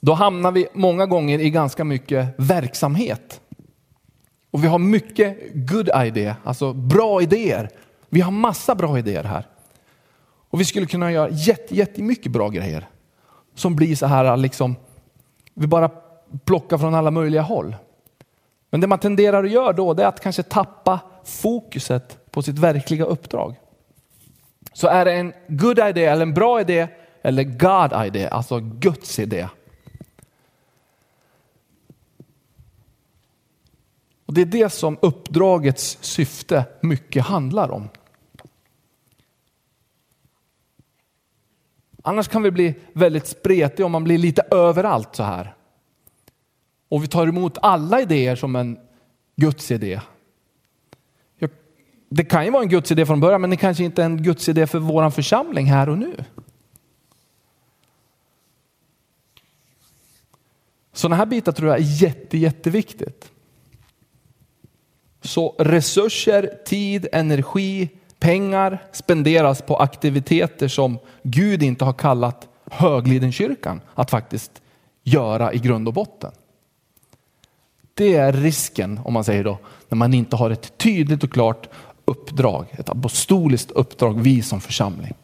Då 0.00 0.12
hamnar 0.12 0.52
vi 0.52 0.66
många 0.72 1.06
gånger 1.06 1.38
i 1.38 1.50
ganska 1.50 1.84
mycket 1.84 2.34
verksamhet. 2.38 3.40
Och 4.54 4.64
vi 4.64 4.68
har 4.68 4.78
mycket 4.78 5.38
good 5.54 5.90
idea, 5.96 6.36
alltså 6.44 6.72
bra 6.72 7.22
idéer. 7.22 7.70
Vi 8.08 8.20
har 8.20 8.30
massa 8.30 8.74
bra 8.74 8.98
idéer 8.98 9.24
här. 9.24 9.46
Och 10.50 10.60
vi 10.60 10.64
skulle 10.64 10.86
kunna 10.86 11.12
göra 11.12 11.28
jätte, 11.30 11.76
jättemycket 11.76 12.32
bra 12.32 12.48
grejer. 12.48 12.88
Som 13.54 13.76
blir 13.76 13.96
så 13.96 14.06
här 14.06 14.36
liksom, 14.36 14.76
vi 15.54 15.66
bara 15.66 15.90
plockar 16.44 16.78
från 16.78 16.94
alla 16.94 17.10
möjliga 17.10 17.42
håll. 17.42 17.76
Men 18.70 18.80
det 18.80 18.86
man 18.86 18.98
tenderar 18.98 19.44
att 19.44 19.50
göra 19.50 19.72
då 19.72 19.94
det 19.94 20.02
är 20.02 20.06
att 20.06 20.20
kanske 20.20 20.42
tappa 20.42 21.00
fokuset 21.24 22.30
på 22.30 22.42
sitt 22.42 22.58
verkliga 22.58 23.04
uppdrag. 23.04 23.54
Så 24.72 24.88
är 24.88 25.04
det 25.04 25.12
en 25.12 25.32
good 25.48 25.78
idé 25.78 26.04
eller 26.04 26.22
en 26.22 26.34
bra 26.34 26.60
idé 26.60 26.88
eller 27.22 27.42
God 27.42 28.06
idé, 28.06 28.28
alltså 28.28 28.60
Guds 28.60 29.18
idé. 29.18 29.48
Och 34.34 34.36
Det 34.36 34.56
är 34.56 34.62
det 34.62 34.70
som 34.70 34.98
uppdragets 35.02 35.98
syfte 36.00 36.64
mycket 36.80 37.24
handlar 37.24 37.70
om. 37.70 37.88
Annars 42.02 42.28
kan 42.28 42.42
vi 42.42 42.50
bli 42.50 42.74
väldigt 42.92 43.26
spretiga 43.26 43.86
om 43.86 43.92
man 43.92 44.04
blir 44.04 44.18
lite 44.18 44.42
överallt 44.50 45.16
så 45.16 45.22
här. 45.22 45.54
Och 46.88 47.02
vi 47.02 47.08
tar 47.08 47.26
emot 47.26 47.58
alla 47.62 48.00
idéer 48.00 48.36
som 48.36 48.56
en 48.56 48.78
Guds 49.36 49.70
idé. 49.70 50.00
Det 52.08 52.24
kan 52.24 52.44
ju 52.44 52.50
vara 52.50 52.62
en 52.62 52.68
Guds 52.68 52.92
idé 52.92 53.06
från 53.06 53.20
början 53.20 53.40
men 53.40 53.50
det 53.50 53.56
kanske 53.56 53.84
inte 53.84 54.02
är 54.02 54.06
en 54.06 54.22
Guds 54.22 54.48
idé 54.48 54.66
för 54.66 54.78
vår 54.78 55.10
församling 55.10 55.66
här 55.66 55.88
och 55.88 55.98
nu. 55.98 56.24
Sådana 60.92 61.16
här 61.16 61.26
bitar 61.26 61.52
tror 61.52 61.70
jag 61.70 61.78
är 61.78 62.02
jätte, 62.02 62.38
jätteviktigt. 62.38 63.30
Så 65.24 65.54
resurser, 65.58 66.58
tid, 66.64 67.06
energi, 67.12 67.88
pengar 68.18 68.82
spenderas 68.92 69.62
på 69.62 69.76
aktiviteter 69.76 70.68
som 70.68 70.98
Gud 71.22 71.62
inte 71.62 71.84
har 71.84 71.92
kallat 71.92 72.48
Höglidenkyrkan 72.70 73.80
att 73.94 74.10
faktiskt 74.10 74.62
göra 75.02 75.52
i 75.52 75.58
grund 75.58 75.88
och 75.88 75.94
botten. 75.94 76.32
Det 77.94 78.16
är 78.16 78.32
risken, 78.32 79.00
om 79.04 79.12
man 79.12 79.24
säger 79.24 79.44
då, 79.44 79.58
när 79.88 79.96
man 79.96 80.14
inte 80.14 80.36
har 80.36 80.50
ett 80.50 80.78
tydligt 80.78 81.24
och 81.24 81.32
klart 81.32 81.68
uppdrag, 82.04 82.66
ett 82.70 82.88
apostoliskt 82.88 83.70
uppdrag, 83.70 84.20
vi 84.20 84.42
som 84.42 84.60
församling. 84.60 85.14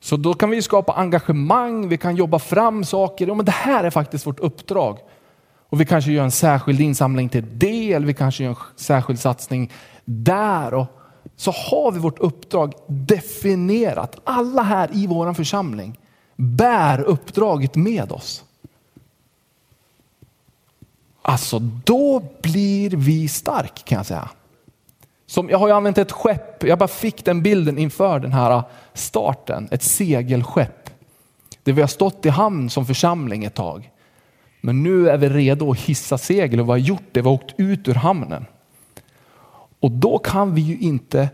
Så 0.00 0.16
då 0.16 0.34
kan 0.34 0.50
vi 0.50 0.62
skapa 0.62 0.92
engagemang, 0.92 1.88
vi 1.88 1.98
kan 1.98 2.16
jobba 2.16 2.38
fram 2.38 2.84
saker. 2.84 3.26
Ja, 3.26 3.34
men 3.34 3.46
det 3.46 3.52
här 3.52 3.84
är 3.84 3.90
faktiskt 3.90 4.26
vårt 4.26 4.40
uppdrag. 4.40 4.98
Och 5.68 5.80
vi 5.80 5.86
kanske 5.86 6.12
gör 6.12 6.24
en 6.24 6.30
särskild 6.30 6.80
insamling 6.80 7.28
till 7.28 7.44
det, 7.54 7.92
eller 7.92 8.06
vi 8.06 8.14
kanske 8.14 8.44
gör 8.44 8.50
en 8.50 8.56
särskild 8.76 9.20
satsning 9.20 9.72
där. 10.04 10.74
Och 10.74 10.86
så 11.36 11.50
har 11.50 11.92
vi 11.92 11.98
vårt 11.98 12.18
uppdrag 12.18 12.72
definierat. 12.86 14.16
Alla 14.24 14.62
här 14.62 14.90
i 14.92 15.06
vår 15.06 15.34
församling 15.34 15.98
bär 16.36 17.00
uppdraget 17.00 17.76
med 17.76 18.12
oss. 18.12 18.44
Alltså 21.22 21.58
då 21.58 22.22
blir 22.42 22.90
vi 22.90 23.28
stark 23.28 23.84
kan 23.84 23.96
jag 23.96 24.06
säga. 24.06 24.28
Som, 25.26 25.50
jag 25.50 25.58
har 25.58 25.68
ju 25.68 25.74
använt 25.74 25.98
ett 25.98 26.12
skepp, 26.12 26.64
jag 26.64 26.78
bara 26.78 26.88
fick 26.88 27.24
den 27.24 27.42
bilden 27.42 27.78
inför 27.78 28.18
den 28.18 28.32
här 28.32 28.62
starten, 28.94 29.68
ett 29.70 29.82
segelskepp. 29.82 30.90
Där 31.62 31.72
vi 31.72 31.80
har 31.80 31.88
stått 31.88 32.26
i 32.26 32.28
hamn 32.28 32.70
som 32.70 32.86
församling 32.86 33.44
ett 33.44 33.54
tag. 33.54 33.90
Men 34.60 34.82
nu 34.82 35.08
är 35.08 35.16
vi 35.16 35.28
redo 35.28 35.70
att 35.70 35.78
hissa 35.78 36.18
segel 36.18 36.60
och 36.60 36.66
vi 36.66 36.70
har 36.70 36.76
gjort 36.76 37.08
det, 37.12 37.20
vi 37.20 37.28
har 37.28 37.34
åkt 37.34 37.54
ut 37.56 37.88
ur 37.88 37.94
hamnen. 37.94 38.46
Och 39.80 39.90
då 39.90 40.18
kan 40.18 40.54
vi 40.54 40.60
ju 40.60 40.78
inte 40.78 41.28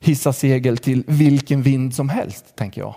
hissa 0.00 0.32
segel 0.32 0.78
till 0.78 1.04
vilken 1.06 1.62
vind 1.62 1.94
som 1.94 2.08
helst, 2.08 2.56
tänker 2.56 2.80
jag. 2.80 2.94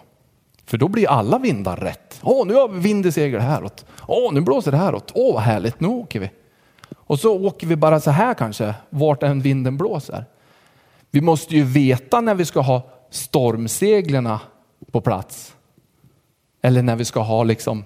För 0.66 0.78
då 0.78 0.88
blir 0.88 1.10
alla 1.10 1.38
vindar 1.38 1.78
rätt. 1.78 2.20
Åh, 2.24 2.48
nu 2.48 2.54
har 2.54 2.68
vi 2.68 2.80
vind 2.80 3.06
i 3.06 3.12
segel 3.12 3.42
häråt. 3.42 3.86
Åh, 4.08 4.34
nu 4.34 4.42
blåser 4.42 4.72
det 4.72 4.78
häråt. 4.78 5.12
Åh, 5.16 5.34
vad 5.34 5.44
härligt, 5.44 5.80
nu 5.80 5.88
åker 5.88 6.20
vi. 6.20 6.32
Och 6.96 7.20
så 7.20 7.46
åker 7.46 7.68
vi 7.68 7.76
bara 7.76 8.00
så 8.00 8.12
här 8.12 8.34
kanske, 8.34 8.76
vart 8.90 9.24
än 9.24 9.42
vinden 9.42 9.78
blåser. 9.78 10.26
Vi 11.12 11.22
måste 11.22 11.56
ju 11.56 11.64
veta 11.64 12.22
när 12.22 12.36
vi 12.36 12.46
ska 12.46 12.60
ha 12.60 12.90
stormseglerna 13.10 14.40
på 14.92 15.02
plats. 15.02 15.56
Eller 16.62 16.82
när 16.82 16.96
vi 16.96 17.06
ska 17.06 17.20
ha 17.20 17.44
liksom 17.44 17.84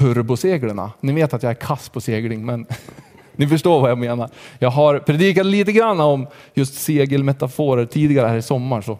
turboseglarna. 0.00 0.92
Ni 1.00 1.12
vet 1.12 1.34
att 1.34 1.42
jag 1.42 1.50
är 1.50 1.54
kass 1.54 1.88
på 1.88 2.00
segling, 2.00 2.46
men 2.46 2.66
ni 3.36 3.46
förstår 3.46 3.80
vad 3.80 3.90
jag 3.90 3.98
menar. 3.98 4.30
Jag 4.58 4.70
har 4.70 4.98
predikat 4.98 5.46
lite 5.46 5.72
grann 5.72 6.00
om 6.00 6.26
just 6.54 6.74
segelmetaforer 6.74 7.86
tidigare 7.86 8.28
här 8.28 8.36
i 8.36 8.42
sommar, 8.42 8.80
så 8.80 8.98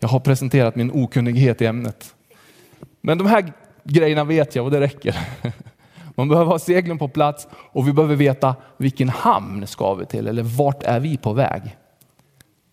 jag 0.00 0.08
har 0.08 0.20
presenterat 0.20 0.76
min 0.76 0.90
okunnighet 0.90 1.62
i 1.62 1.66
ämnet. 1.66 2.14
Men 3.00 3.18
de 3.18 3.26
här 3.26 3.52
grejerna 3.84 4.24
vet 4.24 4.54
jag 4.54 4.64
och 4.64 4.70
det 4.70 4.80
räcker. 4.80 5.18
Man 6.14 6.28
behöver 6.28 6.50
ha 6.50 6.58
seglen 6.58 6.98
på 6.98 7.08
plats 7.08 7.48
och 7.52 7.88
vi 7.88 7.92
behöver 7.92 8.16
veta 8.16 8.56
vilken 8.76 9.08
hamn 9.08 9.66
ska 9.66 9.94
vi 9.94 10.06
till 10.06 10.26
eller 10.26 10.42
vart 10.42 10.82
är 10.82 11.00
vi 11.00 11.16
på 11.16 11.32
väg. 11.32 11.62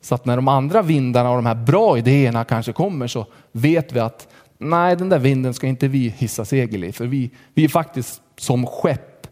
Så 0.02 0.16
att 0.16 0.26
när 0.26 0.36
de 0.36 0.48
andra 0.48 0.82
vindarna 0.82 1.30
och 1.30 1.36
de 1.36 1.46
här 1.46 1.56
bra 1.56 1.98
idéerna 1.98 2.44
kanske 2.44 2.74
kommer 2.74 3.08
så 3.08 3.26
vet 3.52 3.92
vi 3.94 4.00
att 4.00 4.28
nej, 4.58 4.96
den 4.96 5.10
där 5.10 5.20
vinden 5.20 5.54
ska 5.54 5.68
inte 5.68 5.88
vi 5.88 6.10
hissa 6.10 6.46
segel 6.46 6.84
i 6.84 6.92
för 6.92 7.06
vi, 7.06 7.30
vi 7.54 7.64
är 7.64 7.70
faktiskt 7.70 8.22
som 8.38 8.68
skepp 8.68 9.28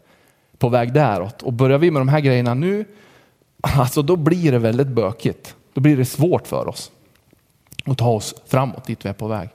på 0.58 0.68
väg 0.68 0.92
däråt. 0.92 1.42
Och 1.42 1.52
börjar 1.52 1.78
vi 1.78 1.90
med 1.90 2.00
de 2.00 2.08
här 2.08 2.20
grejerna 2.20 2.54
nu, 2.54 2.84
alltså 3.60 4.02
då 4.02 4.16
blir 4.16 4.52
det 4.52 4.58
väldigt 4.58 4.88
bökigt. 4.88 5.56
Då 5.72 5.80
blir 5.80 5.96
det 5.96 6.04
svårt 6.04 6.46
för 6.46 6.68
oss 6.68 6.90
att 7.84 7.98
ta 7.98 8.08
oss 8.08 8.34
framåt 8.46 8.86
dit 8.86 9.04
vi 9.04 9.08
är 9.08 9.14
på 9.14 9.28
väg. 9.28 9.48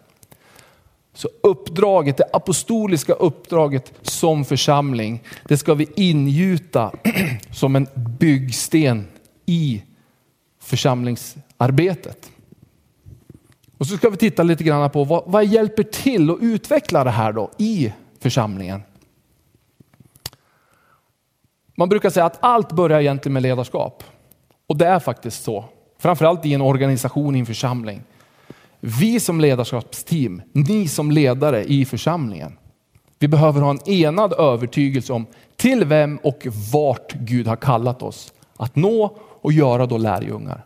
Så 1.13 1.29
uppdraget, 1.43 2.17
det 2.17 2.29
apostoliska 2.33 3.13
uppdraget 3.13 3.93
som 4.01 4.45
församling, 4.45 5.23
det 5.47 5.57
ska 5.57 5.73
vi 5.73 5.87
ingjuta 5.95 6.91
som 7.51 7.75
en 7.75 7.87
byggsten 7.95 9.07
i 9.45 9.83
församlingsarbetet. 10.59 12.31
Och 13.79 13.87
så 13.87 13.97
ska 13.97 14.09
vi 14.09 14.17
titta 14.17 14.43
lite 14.43 14.63
grann 14.63 14.89
på 14.89 15.03
vad, 15.03 15.23
vad 15.25 15.45
hjälper 15.45 15.83
till 15.83 16.29
att 16.29 16.37
utveckla 16.41 17.03
det 17.03 17.09
här 17.09 17.33
då 17.33 17.51
i 17.57 17.93
församlingen. 18.19 18.81
Man 21.75 21.89
brukar 21.89 22.09
säga 22.09 22.25
att 22.25 22.37
allt 22.39 22.71
börjar 22.71 22.99
egentligen 22.99 23.33
med 23.33 23.43
ledarskap. 23.43 24.03
Och 24.67 24.77
det 24.77 24.85
är 24.85 24.99
faktiskt 24.99 25.43
så. 25.43 25.65
Framförallt 25.99 26.45
i 26.45 26.53
en 26.53 26.61
organisation, 26.61 27.35
i 27.35 27.39
en 27.39 27.45
församling. 27.45 28.01
Vi 28.79 29.19
som 29.19 29.41
ledarskapsteam, 29.41 30.41
ni 30.51 30.87
som 30.87 31.11
ledare 31.11 31.63
i 31.63 31.85
församlingen. 31.85 32.57
Vi 33.19 33.27
behöver 33.27 33.61
ha 33.61 33.71
en 33.71 33.89
enad 33.89 34.33
övertygelse 34.33 35.13
om 35.13 35.25
till 35.55 35.85
vem 35.85 36.17
och 36.17 36.47
vart 36.73 37.13
Gud 37.13 37.47
har 37.47 37.55
kallat 37.55 38.01
oss 38.01 38.33
att 38.57 38.75
nå 38.75 39.17
och 39.19 39.53
göra 39.53 39.85
då 39.85 39.97
lärjungar. 39.97 40.65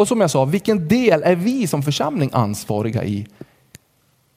Och 0.00 0.08
som 0.08 0.20
jag 0.20 0.30
sa, 0.30 0.44
vilken 0.44 0.88
del 0.88 1.22
är 1.22 1.36
vi 1.36 1.66
som 1.66 1.82
församling 1.82 2.30
ansvariga 2.32 3.04
i, 3.04 3.26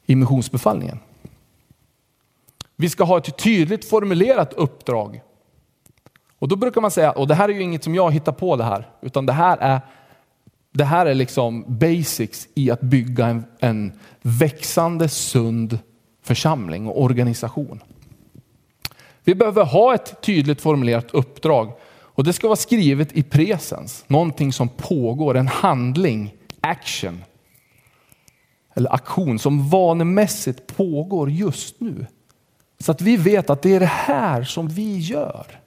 i 0.06 0.16
missionsbefallningen? 0.16 1.00
Vi 2.76 2.90
ska 2.90 3.04
ha 3.04 3.18
ett 3.18 3.38
tydligt 3.38 3.86
formulerat 3.86 4.54
uppdrag. 4.54 5.22
Och 6.40 6.48
då 6.48 6.56
brukar 6.56 6.82
man 6.82 6.92
säga, 6.92 7.12
och 7.12 7.28
det 7.28 7.36
här 7.36 7.50
är 7.50 7.54
ju 7.54 7.62
inget 7.62 7.84
som 7.84 7.96
jag 7.96 8.12
hittar 8.12 8.32
på 8.32 8.56
det 8.56 8.64
här, 8.64 8.90
utan 9.02 9.26
det 9.26 9.34
här 9.34 9.58
är 9.58 9.82
det 10.72 10.84
här 10.84 11.06
är 11.06 11.14
liksom 11.14 11.66
basics 11.68 12.48
i 12.56 12.72
att 12.72 12.82
bygga 12.82 13.26
en, 13.28 13.46
en 13.60 14.00
växande 14.22 15.10
sund 15.10 15.80
församling 16.24 16.88
och 16.88 17.02
organisation. 17.02 17.84
Vi 19.24 19.36
behöver 19.36 19.66
ha 19.66 19.96
ett 19.96 20.22
tydligt 20.22 20.62
formulerat 20.62 21.12
uppdrag 21.12 21.74
och 22.16 22.24
det 22.24 22.34
ska 22.34 22.48
vara 22.48 22.56
skrivet 22.56 23.12
i 23.12 23.24
presens, 23.24 24.04
någonting 24.08 24.54
som 24.54 24.70
pågår, 24.70 25.38
en 25.38 25.48
handling, 25.48 26.34
action 26.62 27.24
eller 28.74 28.94
aktion 28.94 29.40
som 29.40 29.70
vanemässigt 29.70 30.76
pågår 30.76 31.30
just 31.30 31.80
nu. 31.80 32.06
Så 32.80 32.92
att 32.92 33.02
vi 33.02 33.18
vet 33.18 33.50
att 33.50 33.62
det 33.62 33.76
är 33.76 33.80
det 33.80 33.86
här 33.86 34.44
som 34.44 34.68
vi 34.68 34.98
gör. 34.98 35.60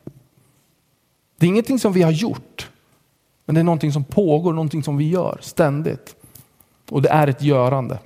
Det 1.36 1.46
är 1.46 1.48
ingenting 1.48 1.78
som 1.78 1.92
vi 1.92 2.02
har 2.02 2.10
gjort. 2.10 2.70
Men 3.44 3.54
det 3.54 3.60
är 3.60 3.64
någonting 3.64 3.92
som 3.92 4.04
pågår, 4.04 4.52
någonting 4.52 4.82
som 4.82 4.96
vi 4.96 5.08
gör 5.10 5.38
ständigt. 5.42 6.16
Och 6.90 7.02
det 7.02 7.08
är 7.08 7.26
ett 7.26 7.42
görande. 7.42 7.98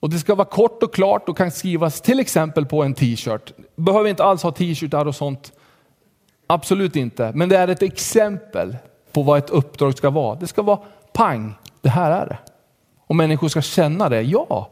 Och 0.00 0.10
det 0.10 0.18
ska 0.18 0.34
vara 0.34 0.48
kort 0.48 0.82
och 0.82 0.94
klart 0.94 1.28
och 1.28 1.36
kan 1.36 1.50
skrivas 1.50 2.00
till 2.00 2.20
exempel 2.20 2.66
på 2.66 2.82
en 2.82 2.94
t-shirt. 2.94 3.52
Behöver 3.76 4.10
inte 4.10 4.24
alls 4.24 4.42
ha 4.42 4.52
t-shirtar 4.52 5.06
och 5.06 5.14
sånt. 5.14 5.52
Absolut 6.46 6.96
inte. 6.96 7.32
Men 7.34 7.48
det 7.48 7.56
är 7.56 7.68
ett 7.68 7.82
exempel 7.82 8.76
på 9.12 9.22
vad 9.22 9.38
ett 9.38 9.50
uppdrag 9.50 9.96
ska 9.96 10.10
vara. 10.10 10.34
Det 10.34 10.46
ska 10.46 10.62
vara 10.62 10.80
pang, 11.12 11.54
det 11.80 11.88
här 11.88 12.10
är 12.10 12.26
det. 12.26 12.38
Och 13.06 13.16
människor 13.16 13.48
ska 13.48 13.62
känna 13.62 14.08
det. 14.08 14.22
Ja, 14.22 14.70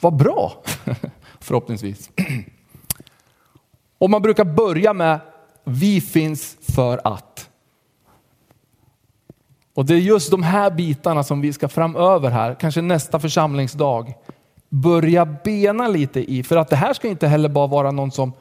vad 0.00 0.16
bra. 0.16 0.52
Förhoppningsvis. 1.40 2.10
Och 3.98 4.10
man 4.10 4.22
brukar 4.22 4.44
börja 4.44 4.92
med 4.92 5.20
vi 5.64 6.00
finns 6.00 6.56
för 6.74 7.00
att. 7.04 7.50
Och 9.74 9.84
det 9.84 9.94
är 9.94 9.98
just 9.98 10.30
de 10.30 10.42
här 10.42 10.70
bitarna 10.70 11.24
som 11.24 11.40
vi 11.40 11.52
ska 11.52 11.68
framöver 11.68 12.30
här, 12.30 12.54
kanske 12.54 12.82
nästa 12.82 13.20
församlingsdag, 13.20 14.14
börja 14.68 15.24
bena 15.24 15.88
lite 15.88 16.32
i. 16.32 16.42
För 16.42 16.56
att 16.56 16.68
det 16.68 16.76
här 16.76 16.94
ska 16.94 17.08
inte 17.08 17.28
heller 17.28 17.48
bara 17.48 17.66
vara 17.66 17.90
någon 17.90 18.10
som 18.10 18.32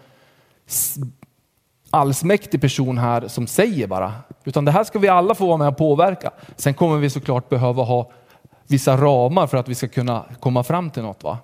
allsmäktig 1.95 2.62
person 2.62 2.97
här 2.97 3.27
som 3.27 3.47
säger 3.47 3.88
bara, 3.88 4.13
utan 4.43 4.65
det 4.65 4.71
här 4.71 4.84
ska 4.84 4.99
vi 4.99 5.08
alla 5.08 5.36
få 5.36 5.47
vara 5.47 5.58
med 5.58 5.67
och 5.67 5.77
påverka. 5.77 6.31
Sen 6.55 6.73
kommer 6.73 6.97
vi 6.97 7.10
såklart 7.10 7.49
behöva 7.49 7.84
ha 7.84 8.12
vissa 8.67 8.97
ramar 8.97 9.47
för 9.47 9.58
att 9.58 9.69
vi 9.69 9.75
ska 9.75 9.88
kunna 9.88 10.25
komma 10.39 10.63
fram 10.63 10.91
till 10.91 11.03
något. 11.03 11.23
Va? 11.23 11.38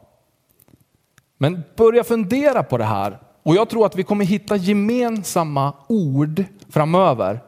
Men 1.38 1.64
börja 1.76 2.04
fundera 2.04 2.64
på 2.64 2.78
det 2.78 2.84
här 2.84 3.20
och 3.44 3.56
jag 3.56 3.70
tror 3.70 3.86
att 3.86 3.96
vi 3.96 4.04
kommer 4.04 4.26
hitta 4.26 4.56
gemensamma 4.56 5.74
ord 5.88 6.44
framöver 6.70 7.40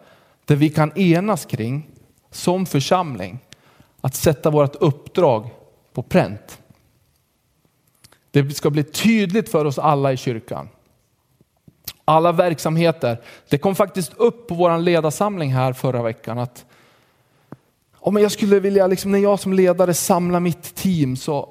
där 0.45 0.55
vi 0.55 0.69
kan 0.69 0.97
enas 0.97 1.45
kring 1.45 1.89
som 2.31 2.65
församling 2.65 3.39
att 4.01 4.15
sätta 4.15 4.49
vårt 4.49 4.75
uppdrag 4.75 5.49
på 5.93 6.03
pränt. 6.03 6.61
Det 8.31 8.55
ska 8.55 8.69
bli 8.69 8.83
tydligt 8.83 9.49
för 9.49 9.65
oss 9.65 9.79
alla 9.79 10.13
i 10.13 10.17
kyrkan. 10.17 10.69
Alla 12.05 12.31
verksamheter. 12.31 13.21
Det 13.49 13.57
kom 13.57 13.75
faktiskt 13.75 14.13
upp 14.13 14.47
på 14.47 14.55
vår 14.55 14.77
ledarsamling 14.77 15.53
här 15.53 15.73
förra 15.73 16.03
veckan 16.03 16.39
att 16.39 16.65
om 18.05 18.17
jag 18.17 18.31
skulle 18.31 18.59
vilja, 18.59 18.87
liksom, 18.87 19.11
när 19.11 19.19
jag 19.19 19.39
som 19.39 19.53
ledare 19.53 19.93
samlar 19.93 20.39
mitt 20.39 20.75
team 20.75 21.15
så 21.15 21.49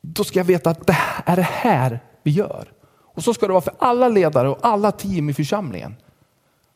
då 0.00 0.24
ska 0.24 0.38
jag 0.38 0.44
veta 0.44 0.70
att 0.70 0.86
det 0.86 0.96
är 1.24 1.36
det 1.36 1.48
här 1.50 2.00
vi 2.22 2.30
gör. 2.30 2.72
Och 3.14 3.24
så 3.24 3.34
ska 3.34 3.46
det 3.46 3.52
vara 3.52 3.62
för 3.62 3.74
alla 3.78 4.08
ledare 4.08 4.48
och 4.48 4.58
alla 4.60 4.92
team 4.92 5.30
i 5.30 5.34
församlingen. 5.34 5.96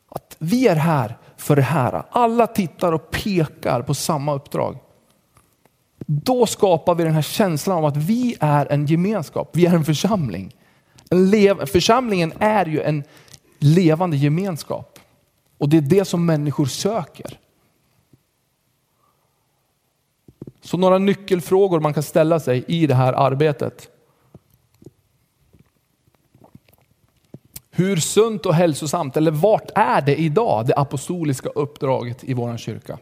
Att 0.09 0.35
vi 0.39 0.67
är 0.67 0.75
här 0.75 1.17
för 1.37 1.55
det 1.55 1.61
här. 1.61 2.03
Alla 2.09 2.47
tittar 2.47 2.91
och 2.91 3.11
pekar 3.11 3.81
på 3.81 3.93
samma 3.93 4.33
uppdrag. 4.33 4.77
Då 6.05 6.45
skapar 6.45 6.95
vi 6.95 7.03
den 7.03 7.13
här 7.13 7.21
känslan 7.21 7.77
av 7.77 7.85
att 7.85 7.97
vi 7.97 8.35
är 8.39 8.71
en 8.71 8.85
gemenskap, 8.85 9.49
vi 9.53 9.65
är 9.65 9.73
en 9.75 9.85
församling. 9.85 10.55
En 11.09 11.29
lev, 11.29 11.65
församlingen 11.65 12.33
är 12.39 12.65
ju 12.65 12.81
en 12.81 13.03
levande 13.59 14.17
gemenskap 14.17 14.99
och 15.57 15.69
det 15.69 15.77
är 15.77 15.81
det 15.81 16.05
som 16.05 16.25
människor 16.25 16.65
söker. 16.65 17.39
Så 20.61 20.77
några 20.77 20.97
nyckelfrågor 20.97 21.79
man 21.79 21.93
kan 21.93 22.03
ställa 22.03 22.39
sig 22.39 22.65
i 22.67 22.87
det 22.87 22.95
här 22.95 23.13
arbetet. 23.13 23.89
Hur 27.71 27.97
sunt 27.97 28.45
och 28.45 28.53
hälsosamt, 28.53 29.17
eller 29.17 29.31
vart 29.31 29.71
är 29.75 30.01
det 30.01 30.15
idag, 30.15 30.67
det 30.67 30.75
apostoliska 30.75 31.49
uppdraget 31.49 32.23
i 32.23 32.33
vår 32.33 32.57
kyrka? 32.57 32.97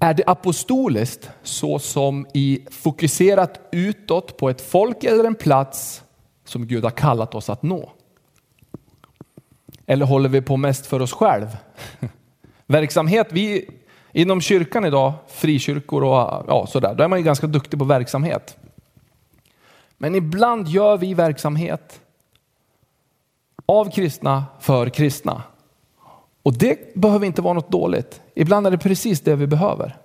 Är 0.00 0.14
det 0.14 0.24
apostoliskt 0.26 1.30
så 1.42 1.78
som 1.78 2.26
i 2.34 2.66
fokuserat 2.70 3.60
utåt 3.72 4.36
på 4.36 4.50
ett 4.50 4.60
folk 4.60 5.04
eller 5.04 5.24
en 5.24 5.34
plats 5.34 6.02
som 6.44 6.66
Gud 6.66 6.84
har 6.84 6.90
kallat 6.90 7.34
oss 7.34 7.50
att 7.50 7.62
nå? 7.62 7.92
Eller 9.86 10.06
håller 10.06 10.28
vi 10.28 10.42
på 10.42 10.56
mest 10.56 10.86
för 10.86 11.02
oss 11.02 11.12
själv? 11.12 11.46
Verksamhet, 12.66 13.26
vi 13.30 13.70
inom 14.12 14.40
kyrkan 14.40 14.84
idag, 14.84 15.12
frikyrkor 15.28 16.04
och 16.04 16.44
ja, 16.48 16.66
sådär, 16.68 16.94
då 16.94 17.04
är 17.04 17.08
man 17.08 17.18
ju 17.18 17.24
ganska 17.24 17.46
duktig 17.46 17.78
på 17.78 17.84
verksamhet. 17.84 18.56
Men 19.98 20.14
ibland 20.14 20.68
gör 20.68 20.96
vi 20.96 21.14
verksamhet 21.14 22.00
av 23.66 23.90
kristna 23.90 24.44
för 24.60 24.88
kristna. 24.88 25.42
Och 26.42 26.58
det 26.58 26.94
behöver 26.94 27.26
inte 27.26 27.42
vara 27.42 27.54
något 27.54 27.72
dåligt. 27.72 28.20
Ibland 28.34 28.66
är 28.66 28.70
det 28.70 28.78
precis 28.78 29.20
det 29.20 29.36
vi 29.36 29.46
behöver. 29.46 29.96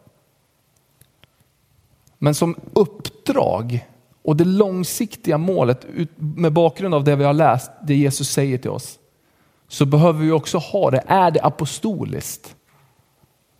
Men 2.18 2.36
som 2.36 2.56
uppdrag 2.74 3.88
och 4.22 4.36
det 4.36 4.46
långsiktiga 4.46 5.38
målet 5.38 5.86
med 6.16 6.54
bakgrund 6.54 6.94
av 6.94 7.04
det 7.04 7.16
vi 7.16 7.24
har 7.24 7.34
läst, 7.34 7.72
det 7.84 7.96
Jesus 7.96 8.30
säger 8.30 8.58
till 8.58 8.70
oss, 8.70 9.00
så 9.68 9.86
behöver 9.86 10.20
vi 10.20 10.32
också 10.32 10.58
ha 10.58 10.92
det. 10.92 11.04
Är 11.08 11.32
det 11.32 11.42
apostoliskt? 11.42 12.56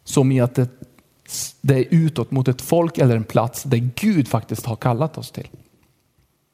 Som 0.04 0.32
i 0.32 0.42
att 0.42 0.56
det, 0.56 0.70
det 1.62 1.76
är 1.76 1.86
utåt 1.90 2.32
mot 2.32 2.48
ett 2.48 2.62
folk 2.62 2.98
eller 2.98 3.16
en 3.16 3.24
plats 3.24 3.64
där 3.64 3.90
Gud 3.96 4.28
faktiskt 4.28 4.66
har 4.66 4.76
kallat 4.76 5.18
oss 5.18 5.32
till. 5.32 5.48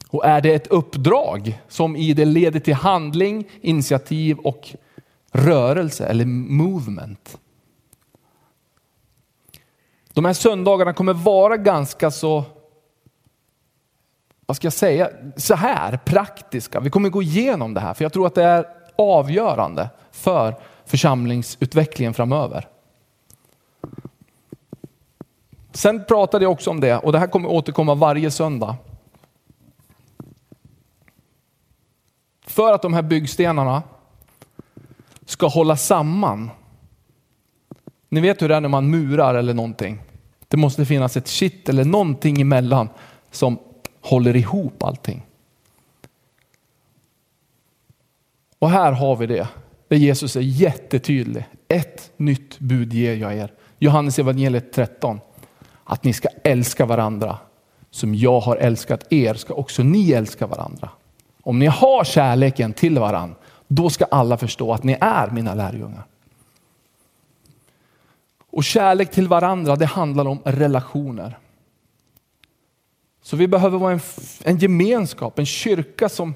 Och 0.10 0.26
är 0.26 0.42
det 0.42 0.54
ett 0.54 0.68
uppdrag 0.68 1.62
som 1.68 1.96
i 1.96 2.14
det 2.14 2.26
leder 2.26 2.60
till 2.60 2.74
handling, 2.74 3.50
initiativ 3.62 4.38
och 4.38 4.76
rörelse 5.32 6.06
eller 6.06 6.26
movement. 6.26 7.38
De 10.14 10.26
här 10.26 10.34
söndagarna 10.34 10.94
kommer 10.94 11.14
vara 11.14 11.58
ganska 11.58 12.12
så, 12.12 12.44
vad 14.46 14.58
ska 14.58 14.66
jag 14.66 14.74
säga, 14.74 15.10
så 15.36 15.56
här 15.56 15.98
praktiska. 15.98 16.80
Vi 16.80 16.90
kommer 16.90 17.10
gå 17.10 17.22
igenom 17.22 17.74
det 17.74 17.80
här 17.80 17.94
för 17.94 18.06
jag 18.06 18.14
tror 18.14 18.28
att 18.28 18.36
det 18.36 18.44
är 18.44 18.66
avgörande 18.96 19.90
för 20.12 20.56
församlingsutvecklingen 20.86 22.14
framöver. 22.14 22.68
Sen 25.74 26.06
pratade 26.06 26.46
jag 26.46 26.52
också 26.52 26.70
om 26.70 26.80
det 26.80 26.98
och 26.98 27.12
det 27.12 27.20
här 27.20 27.28
kommer 27.28 27.50
återkomma 27.50 27.96
varje 27.96 28.32
söndag. 28.32 28.76
För 32.42 32.74
att 32.74 32.82
de 32.82 32.94
här 32.94 33.02
byggstenarna 33.02 33.84
ska 35.32 35.48
hålla 35.48 35.78
samman. 35.78 36.50
Ni 38.10 38.22
vet 38.22 38.42
hur 38.42 38.50
det 38.50 38.56
är 38.56 38.62
när 38.62 38.70
man 38.70 38.90
murar 38.90 39.36
eller 39.36 39.54
någonting. 39.54 40.00
Det 40.48 40.58
måste 40.58 40.86
finnas 40.86 41.18
ett 41.18 41.28
kitt 41.28 41.70
eller 41.70 41.86
någonting 41.86 42.42
emellan 42.42 42.90
som 43.32 43.58
håller 44.02 44.36
ihop 44.36 44.84
allting. 44.84 45.26
Och 48.60 48.70
här 48.70 48.92
har 48.92 49.16
vi 49.16 49.28
det, 49.28 49.48
där 49.88 49.98
Jesus 49.98 50.36
är 50.36 50.42
jättetydlig. 50.42 51.46
Ett 51.68 52.12
nytt 52.18 52.60
bud 52.60 52.94
ger 52.94 53.16
jag 53.16 53.36
er. 53.36 53.54
Johannes 53.80 54.20
evangeliet 54.20 54.74
13. 54.74 55.20
Att 55.84 56.04
ni 56.04 56.14
ska 56.14 56.30
älska 56.44 56.86
varandra. 56.86 57.38
Som 57.92 58.16
jag 58.16 58.40
har 58.40 58.56
älskat 58.56 59.14
er 59.14 59.34
ska 59.34 59.54
också 59.54 59.84
ni 59.84 60.12
älska 60.12 60.48
varandra. 60.48 60.90
Om 61.44 61.60
ni 61.60 61.66
har 61.66 62.04
kärleken 62.04 62.74
till 62.74 63.00
varandra, 63.00 63.36
då 63.74 63.90
ska 63.90 64.06
alla 64.06 64.38
förstå 64.38 64.74
att 64.74 64.84
ni 64.84 64.98
är 65.02 65.30
mina 65.30 65.54
lärjungar. 65.54 66.04
Och 68.50 68.64
kärlek 68.64 69.12
till 69.12 69.28
varandra, 69.28 69.76
det 69.76 69.86
handlar 69.86 70.28
om 70.28 70.40
relationer. 70.46 71.38
Så 73.22 73.36
vi 73.38 73.48
behöver 73.48 73.78
vara 73.78 73.94
en, 73.94 74.00
en 74.44 74.58
gemenskap, 74.58 75.40
en 75.40 75.46
kyrka 75.46 76.10
som 76.10 76.34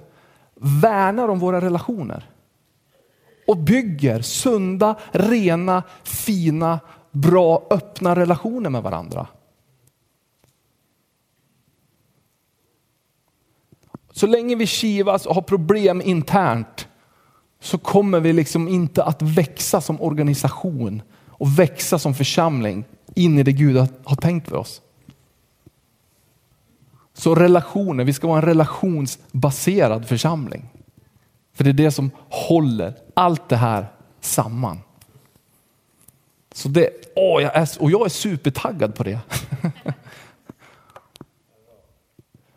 värnar 0.55 1.27
om 1.27 1.39
våra 1.39 1.61
relationer. 1.61 2.29
Och 3.47 3.57
bygger 3.57 4.21
sunda, 4.21 4.95
rena, 5.11 5.83
fina, 6.03 6.79
bra, 7.11 7.67
öppna 7.69 8.15
relationer 8.15 8.69
med 8.69 8.83
varandra. 8.83 9.27
Så 14.11 14.27
länge 14.27 14.55
vi 14.55 14.67
kivas 14.67 15.25
och 15.25 15.35
har 15.35 15.41
problem 15.41 16.01
internt 16.01 16.87
så 17.65 17.77
kommer 17.77 18.19
vi 18.19 18.33
liksom 18.33 18.67
inte 18.67 19.03
att 19.03 19.21
växa 19.21 19.81
som 19.81 20.01
organisation 20.01 21.01
och 21.27 21.59
växa 21.59 21.99
som 21.99 22.13
församling 22.13 22.85
in 23.15 23.39
i 23.39 23.43
det 23.43 23.51
Gud 23.51 23.87
har 24.03 24.15
tänkt 24.15 24.49
för 24.49 24.55
oss. 24.55 24.81
Så 27.13 27.35
relationer, 27.35 28.03
vi 28.03 28.13
ska 28.13 28.27
vara 28.27 28.39
en 28.39 28.45
relationsbaserad 28.45 30.07
församling. 30.07 30.69
För 31.53 31.63
det 31.63 31.69
är 31.69 31.73
det 31.73 31.91
som 31.91 32.11
håller 32.29 32.93
allt 33.13 33.49
det 33.49 33.57
här 33.57 33.87
samman. 34.21 34.79
Så 36.53 36.69
det, 36.69 36.89
åh, 37.15 37.41
jag 37.41 37.55
är, 37.55 37.69
och 37.79 37.91
jag 37.91 38.05
är 38.05 38.09
supertaggad 38.09 38.95
på 38.95 39.03
det. 39.03 39.19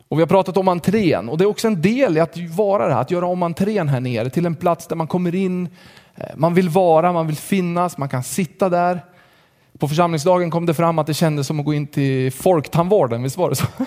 Och 0.09 0.17
vi 0.17 0.21
har 0.21 0.27
pratat 0.27 0.57
om 0.57 0.67
entrén 0.67 1.29
och 1.29 1.37
det 1.37 1.43
är 1.43 1.49
också 1.49 1.67
en 1.67 1.81
del 1.81 2.17
i 2.17 2.19
att 2.19 2.37
vara 2.37 2.87
det 2.87 2.93
här, 2.93 3.01
att 3.01 3.11
göra 3.11 3.25
om 3.25 3.43
entrén 3.43 3.87
här 3.87 3.99
nere 3.99 4.29
till 4.29 4.45
en 4.45 4.55
plats 4.55 4.87
där 4.87 4.95
man 4.95 5.07
kommer 5.07 5.35
in, 5.35 5.69
eh, 6.15 6.25
man 6.35 6.53
vill 6.53 6.69
vara, 6.69 7.13
man 7.13 7.27
vill 7.27 7.35
finnas, 7.35 7.97
man 7.97 8.09
kan 8.09 8.23
sitta 8.23 8.69
där. 8.69 9.05
På 9.77 9.87
församlingsdagen 9.87 10.51
kom 10.51 10.65
det 10.65 10.73
fram 10.73 10.99
att 10.99 11.07
det 11.07 11.13
kändes 11.13 11.47
som 11.47 11.59
att 11.59 11.65
gå 11.65 11.73
in 11.73 11.87
till 11.87 12.31
folktandvården, 12.31 13.23
visst 13.23 13.37
var 13.37 13.49
det 13.49 13.55
så? 13.55 13.65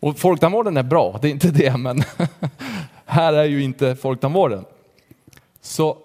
och 0.00 0.18
folktandvården 0.18 0.76
är 0.76 0.82
bra, 0.82 1.18
det 1.22 1.28
är 1.28 1.32
inte 1.32 1.50
det, 1.50 1.76
men 1.76 2.02
här 3.06 3.32
är 3.32 3.44
ju 3.44 3.62
inte 3.62 3.96
folktandvården. 3.96 4.64
Så 5.60 5.98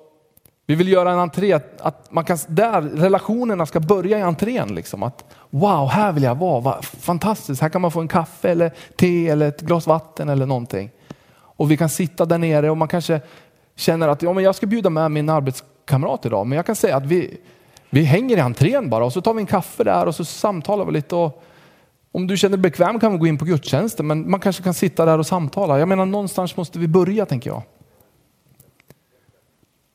vi 0.71 0.75
vill 0.75 0.87
göra 0.87 1.11
en 1.11 1.19
entré, 1.19 1.59
att 1.79 2.11
man 2.11 2.23
kan, 2.25 2.37
där 2.47 2.81
relationerna 2.81 3.65
ska 3.65 3.79
börja 3.79 4.19
i 4.19 4.21
entrén. 4.21 4.75
Liksom. 4.75 5.03
Att, 5.03 5.25
wow, 5.49 5.89
här 5.89 6.11
vill 6.11 6.23
jag 6.23 6.35
vara, 6.35 6.59
vad 6.59 6.85
fantastiskt, 6.85 7.61
här 7.61 7.69
kan 7.69 7.81
man 7.81 7.91
få 7.91 8.01
en 8.01 8.07
kaffe 8.07 8.49
eller 8.49 8.71
te 8.95 9.29
eller 9.29 9.47
ett 9.47 9.61
glas 9.61 9.87
vatten 9.87 10.29
eller 10.29 10.45
någonting. 10.45 10.91
Och 11.33 11.71
vi 11.71 11.77
kan 11.77 11.89
sitta 11.89 12.25
där 12.25 12.37
nere 12.37 12.69
och 12.69 12.77
man 12.77 12.87
kanske 12.87 13.21
känner 13.75 14.07
att 14.07 14.21
ja, 14.21 14.33
men 14.33 14.43
jag 14.43 14.55
ska 14.55 14.67
bjuda 14.67 14.89
med 14.89 15.11
min 15.11 15.29
arbetskamrat 15.29 16.25
idag, 16.25 16.47
men 16.47 16.55
jag 16.55 16.65
kan 16.65 16.75
säga 16.75 16.97
att 16.97 17.05
vi, 17.05 17.37
vi 17.89 18.03
hänger 18.03 18.37
i 18.37 18.39
entrén 18.39 18.89
bara 18.89 19.05
och 19.05 19.13
så 19.13 19.21
tar 19.21 19.33
vi 19.33 19.41
en 19.41 19.47
kaffe 19.47 19.83
där 19.83 20.05
och 20.05 20.15
så 20.15 20.25
samtalar 20.25 20.85
vi 20.85 20.91
lite. 20.91 21.15
Och 21.15 21.43
om 22.11 22.27
du 22.27 22.37
känner 22.37 22.57
dig 22.57 22.61
bekväm 22.61 22.99
kan 22.99 23.11
vi 23.11 23.17
gå 23.17 23.27
in 23.27 23.37
på 23.37 23.45
gudstjänsten, 23.45 24.07
men 24.07 24.31
man 24.31 24.39
kanske 24.39 24.63
kan 24.63 24.73
sitta 24.73 25.05
där 25.05 25.19
och 25.19 25.27
samtala. 25.27 25.79
Jag 25.79 25.87
menar 25.87 26.05
någonstans 26.05 26.57
måste 26.57 26.79
vi 26.79 26.87
börja 26.87 27.25
tänker 27.25 27.49
jag. 27.49 27.61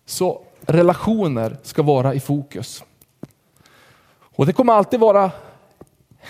Så 0.07 0.46
relationer 0.61 1.57
ska 1.62 1.83
vara 1.83 2.14
i 2.14 2.21
fokus. 2.21 2.85
Och 4.37 4.47
det 4.47 4.53
kommer 4.53 4.73
alltid 4.73 5.01
vara, 5.01 5.31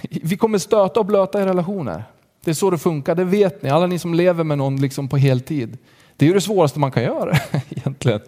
vi 0.01 0.37
kommer 0.37 0.59
stöta 0.59 1.01
och 1.01 1.07
blöta 1.07 1.43
i 1.43 1.45
relationer. 1.45 2.05
Det 2.45 2.51
är 2.51 2.55
så 2.55 2.71
det 2.71 2.79
funkar, 2.79 3.15
det 3.15 3.25
vet 3.25 3.63
ni. 3.63 3.71
Alla 3.71 3.87
ni 3.87 3.99
som 3.99 4.15
lever 4.15 4.45
med 4.45 4.59
någon 4.59 4.77
liksom 4.77 5.09
på 5.09 5.17
heltid. 5.17 5.79
Det 6.17 6.25
är 6.25 6.27
ju 6.29 6.35
det 6.35 6.41
svåraste 6.41 6.79
man 6.79 6.93
kan 6.93 7.03
göra 7.03 7.37
egentligen. 7.71 8.21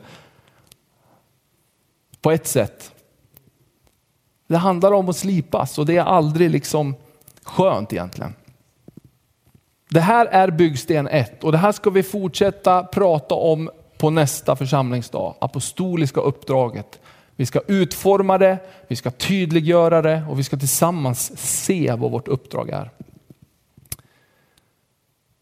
På 2.20 2.30
ett 2.30 2.46
sätt. 2.46 2.92
Det 4.46 4.56
handlar 4.56 4.92
om 4.92 5.08
att 5.08 5.16
slipas 5.16 5.78
och 5.78 5.86
det 5.86 5.96
är 5.96 6.04
aldrig 6.04 6.50
liksom 6.50 6.94
skönt 7.42 7.92
egentligen. 7.92 8.34
Det 9.90 10.00
här 10.00 10.26
är 10.26 10.50
byggsten 10.50 11.08
ett 11.08 11.44
och 11.44 11.52
det 11.52 11.58
här 11.58 11.72
ska 11.72 11.90
vi 11.90 12.02
fortsätta 12.02 12.84
prata 12.84 13.34
om 13.34 13.70
på 13.98 14.10
nästa 14.10 14.56
församlingsdag, 14.56 15.34
apostoliska 15.38 16.20
uppdraget. 16.20 17.00
Vi 17.36 17.46
ska 17.46 17.60
utforma 17.66 18.38
det, 18.38 18.58
vi 18.88 18.96
ska 18.96 19.10
tydliggöra 19.10 20.02
det 20.02 20.22
och 20.30 20.38
vi 20.38 20.44
ska 20.44 20.56
tillsammans 20.56 21.38
se 21.38 21.94
vad 21.98 22.10
vårt 22.10 22.28
uppdrag 22.28 22.70
är. 22.70 22.90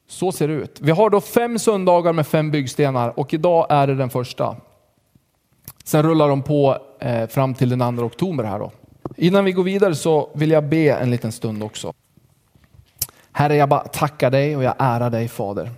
Så 0.08 0.32
ser 0.32 0.48
det 0.48 0.54
ut. 0.54 0.78
Vi 0.80 0.90
har 0.90 1.10
då 1.10 1.20
fem 1.20 1.58
söndagar 1.58 2.12
med 2.12 2.26
fem 2.26 2.50
byggstenar 2.50 3.18
och 3.18 3.34
idag 3.34 3.66
är 3.68 3.86
det 3.86 3.94
den 3.94 4.10
första. 4.10 4.56
Sen 5.84 6.02
rullar 6.02 6.28
de 6.28 6.42
på 6.42 6.78
eh, 7.00 7.26
fram 7.26 7.54
till 7.54 7.68
den 7.68 7.96
2 7.96 8.02
oktober 8.02 8.44
här 8.44 8.58
då. 8.58 8.72
Innan 9.16 9.44
vi 9.44 9.52
går 9.52 9.62
vidare 9.62 9.94
så 9.94 10.30
vill 10.34 10.50
jag 10.50 10.64
be 10.64 10.92
en 10.92 11.10
liten 11.10 11.32
stund 11.32 11.62
också. 11.62 11.92
Herre, 13.32 13.56
jag 13.56 13.68
bara 13.68 13.80
tackar 13.80 14.30
dig 14.30 14.56
och 14.56 14.62
jag 14.62 14.74
ärar 14.78 15.10
dig 15.10 15.28
Fader. 15.28 15.70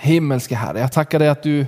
Himmelske 0.00 0.54
Herre, 0.54 0.80
jag 0.80 0.92
tackar 0.92 1.18
dig 1.18 1.28
att 1.28 1.42
du 1.42 1.66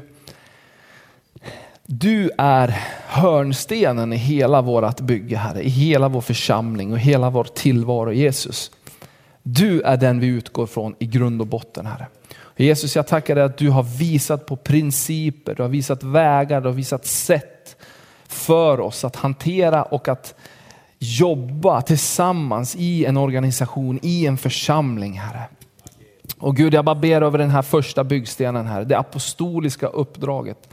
Du 1.87 2.31
är 2.39 2.69
hörnstenen 3.07 4.13
i 4.13 4.17
hela 4.17 4.63
vårt 4.63 5.01
bygge, 5.01 5.37
Herre, 5.37 5.63
i 5.63 5.69
hela 5.69 6.09
vår 6.09 6.21
församling 6.21 6.93
och 6.93 6.99
hela 6.99 7.31
vår 7.31 7.45
tillvaro, 7.45 8.13
Jesus. 8.13 8.71
Du 9.43 9.81
är 9.81 9.97
den 9.97 10.21
vi 10.21 10.27
utgår 10.27 10.67
från 10.67 10.95
i 10.99 11.07
grund 11.07 11.41
och 11.41 11.47
botten, 11.47 11.87
Herre. 11.87 12.07
Jesus, 12.57 12.97
jag 12.97 13.07
tackar 13.07 13.35
dig 13.35 13.45
att 13.45 13.59
du 13.59 13.71
har 13.71 13.83
visat 13.83 14.47
på 14.47 14.57
principer, 14.57 15.55
du 15.55 15.63
har 15.63 15.69
visat 15.69 16.03
vägar, 16.03 16.61
du 16.61 16.69
har 16.69 16.75
visat 16.75 17.07
sätt 17.07 17.77
för 18.29 18.81
oss 18.81 19.05
att 19.05 19.17
hantera 19.17 19.83
och 19.83 20.09
att 20.09 20.35
jobba 20.99 21.83
tillsammans 21.83 22.77
i 22.77 23.05
en 23.05 23.17
organisation, 23.17 23.99
i 24.03 24.27
en 24.27 24.39
församling, 24.39 25.19
Herre. 25.19 25.45
Och 26.41 26.57
Gud, 26.57 26.75
jag 26.75 26.85
bara 26.85 26.95
ber 26.95 27.23
över 27.23 27.39
den 27.39 27.51
här 27.51 27.63
första 27.63 28.05
byggstenen 28.05 28.67
här, 28.67 28.85
det 28.85 28.99
apostoliska 28.99 29.87
uppdraget. 29.87 30.69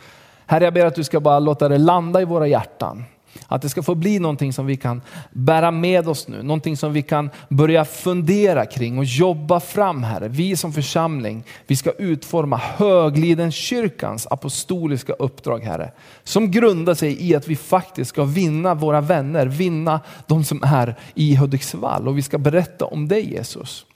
Herre, 0.46 0.64
jag 0.64 0.74
ber 0.74 0.86
att 0.86 0.96
du 0.96 1.04
ska 1.04 1.20
bara 1.20 1.40
låta 1.40 1.70
det 1.70 1.78
landa 1.78 2.22
i 2.22 2.26
våra 2.26 2.48
hjärtan. 2.48 3.06
Att 3.48 3.62
det 3.62 3.70
ska 3.70 3.84
få 3.84 3.96
bli 3.96 4.20
någonting 4.20 4.54
som 4.54 4.66
vi 4.66 4.78
kan 4.78 5.02
bära 5.32 5.72
med 5.72 6.10
oss 6.10 6.28
nu, 6.28 6.44
någonting 6.44 6.78
som 6.78 6.94
vi 6.94 7.02
kan 7.02 7.30
börja 7.50 7.86
fundera 7.86 8.66
kring 8.66 8.98
och 8.98 9.06
jobba 9.06 9.60
fram 9.60 10.04
Herre. 10.04 10.28
Vi 10.28 10.56
som 10.56 10.74
församling, 10.74 11.44
vi 11.68 11.76
ska 11.76 11.92
utforma 11.92 12.58
Höglidenkyrkans 12.58 14.28
apostoliska 14.28 15.14
uppdrag 15.14 15.60
Herre. 15.60 15.92
Som 16.24 16.52
grundar 16.52 16.94
sig 16.94 17.30
i 17.30 17.36
att 17.36 17.48
vi 17.48 17.56
faktiskt 17.56 18.10
ska 18.10 18.24
vinna 18.24 18.74
våra 18.74 19.02
vänner, 19.02 19.46
vinna 19.46 20.02
de 20.28 20.44
som 20.44 20.64
är 20.64 20.96
i 21.14 21.36
Hudiksvall 21.36 22.08
och 22.08 22.18
vi 22.18 22.22
ska 22.22 22.38
berätta 22.38 22.86
om 22.86 23.08
dig 23.08 23.34
Jesus. 23.34 23.87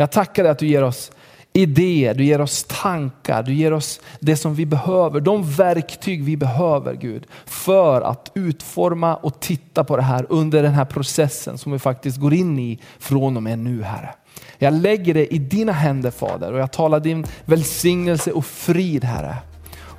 Jag 0.00 0.10
tackar 0.10 0.42
dig 0.42 0.52
att 0.52 0.58
du 0.58 0.66
ger 0.66 0.82
oss 0.82 1.12
idéer, 1.52 2.14
du 2.14 2.24
ger 2.24 2.40
oss 2.40 2.64
tankar, 2.68 3.42
du 3.42 3.54
ger 3.54 3.72
oss 3.72 4.00
det 4.20 4.36
som 4.36 4.54
vi 4.54 4.66
behöver, 4.66 5.20
de 5.20 5.50
verktyg 5.50 6.24
vi 6.24 6.36
behöver 6.36 6.94
Gud 6.94 7.26
för 7.44 8.00
att 8.00 8.30
utforma 8.34 9.16
och 9.16 9.40
titta 9.40 9.84
på 9.84 9.96
det 9.96 10.02
här 10.02 10.26
under 10.28 10.62
den 10.62 10.72
här 10.72 10.84
processen 10.84 11.58
som 11.58 11.72
vi 11.72 11.78
faktiskt 11.78 12.18
går 12.18 12.34
in 12.34 12.58
i 12.58 12.78
från 12.98 13.36
och 13.36 13.42
med 13.42 13.58
nu 13.58 13.82
Herre. 13.82 14.14
Jag 14.58 14.74
lägger 14.74 15.14
det 15.14 15.34
i 15.34 15.38
dina 15.38 15.72
händer 15.72 16.10
Fader 16.10 16.52
och 16.52 16.60
jag 16.60 16.72
talar 16.72 17.00
din 17.00 17.26
välsignelse 17.44 18.32
och 18.32 18.44
frid 18.44 19.04
Herre. 19.04 19.36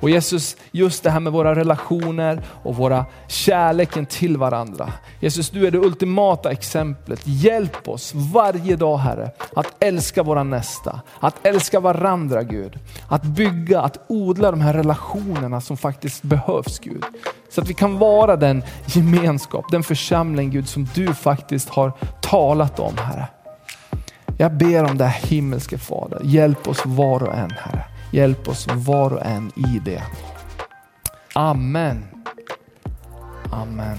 Och 0.02 0.10
Jesus, 0.10 0.56
just 0.70 1.02
det 1.02 1.10
här 1.10 1.20
med 1.20 1.32
våra 1.32 1.54
relationer 1.54 2.42
och 2.62 2.76
våra 2.76 3.06
kärleken 3.28 4.06
till 4.06 4.36
varandra. 4.36 4.92
Jesus, 5.20 5.50
du 5.50 5.66
är 5.66 5.70
det 5.70 5.78
ultimata 5.78 6.50
exemplet. 6.50 7.20
Hjälp 7.24 7.88
oss 7.88 8.12
varje 8.14 8.76
dag 8.76 8.98
Herre 8.98 9.30
att 9.56 9.66
älska 9.80 10.22
våra 10.22 10.42
nästa, 10.42 11.00
att 11.20 11.46
älska 11.46 11.80
varandra 11.80 12.42
Gud. 12.42 12.78
Att 13.08 13.22
bygga, 13.22 13.80
att 13.80 13.98
odla 14.06 14.50
de 14.50 14.60
här 14.60 14.72
relationerna 14.72 15.60
som 15.60 15.76
faktiskt 15.76 16.22
behövs 16.22 16.78
Gud. 16.78 17.04
Så 17.50 17.60
att 17.60 17.68
vi 17.68 17.74
kan 17.74 17.98
vara 17.98 18.36
den 18.36 18.62
gemenskap, 18.86 19.64
den 19.70 19.82
församling 19.82 20.50
Gud 20.50 20.68
som 20.68 20.88
du 20.94 21.14
faktiskt 21.14 21.68
har 21.68 21.92
talat 22.20 22.80
om 22.80 22.96
Herre. 22.98 23.26
Jag 24.38 24.52
ber 24.52 24.84
om 24.84 24.98
det 24.98 25.08
himmelske 25.08 25.78
Fader. 25.78 26.20
Hjälp 26.24 26.68
oss 26.68 26.82
var 26.86 27.22
och 27.22 27.34
en 27.34 27.50
Herre. 27.50 27.91
Hjälp 28.12 28.48
oss 28.48 28.66
var 28.66 29.12
och 29.12 29.26
en 29.26 29.52
i 29.56 29.80
det. 29.84 30.02
Amen. 31.34 32.04
Amen. 33.52 33.96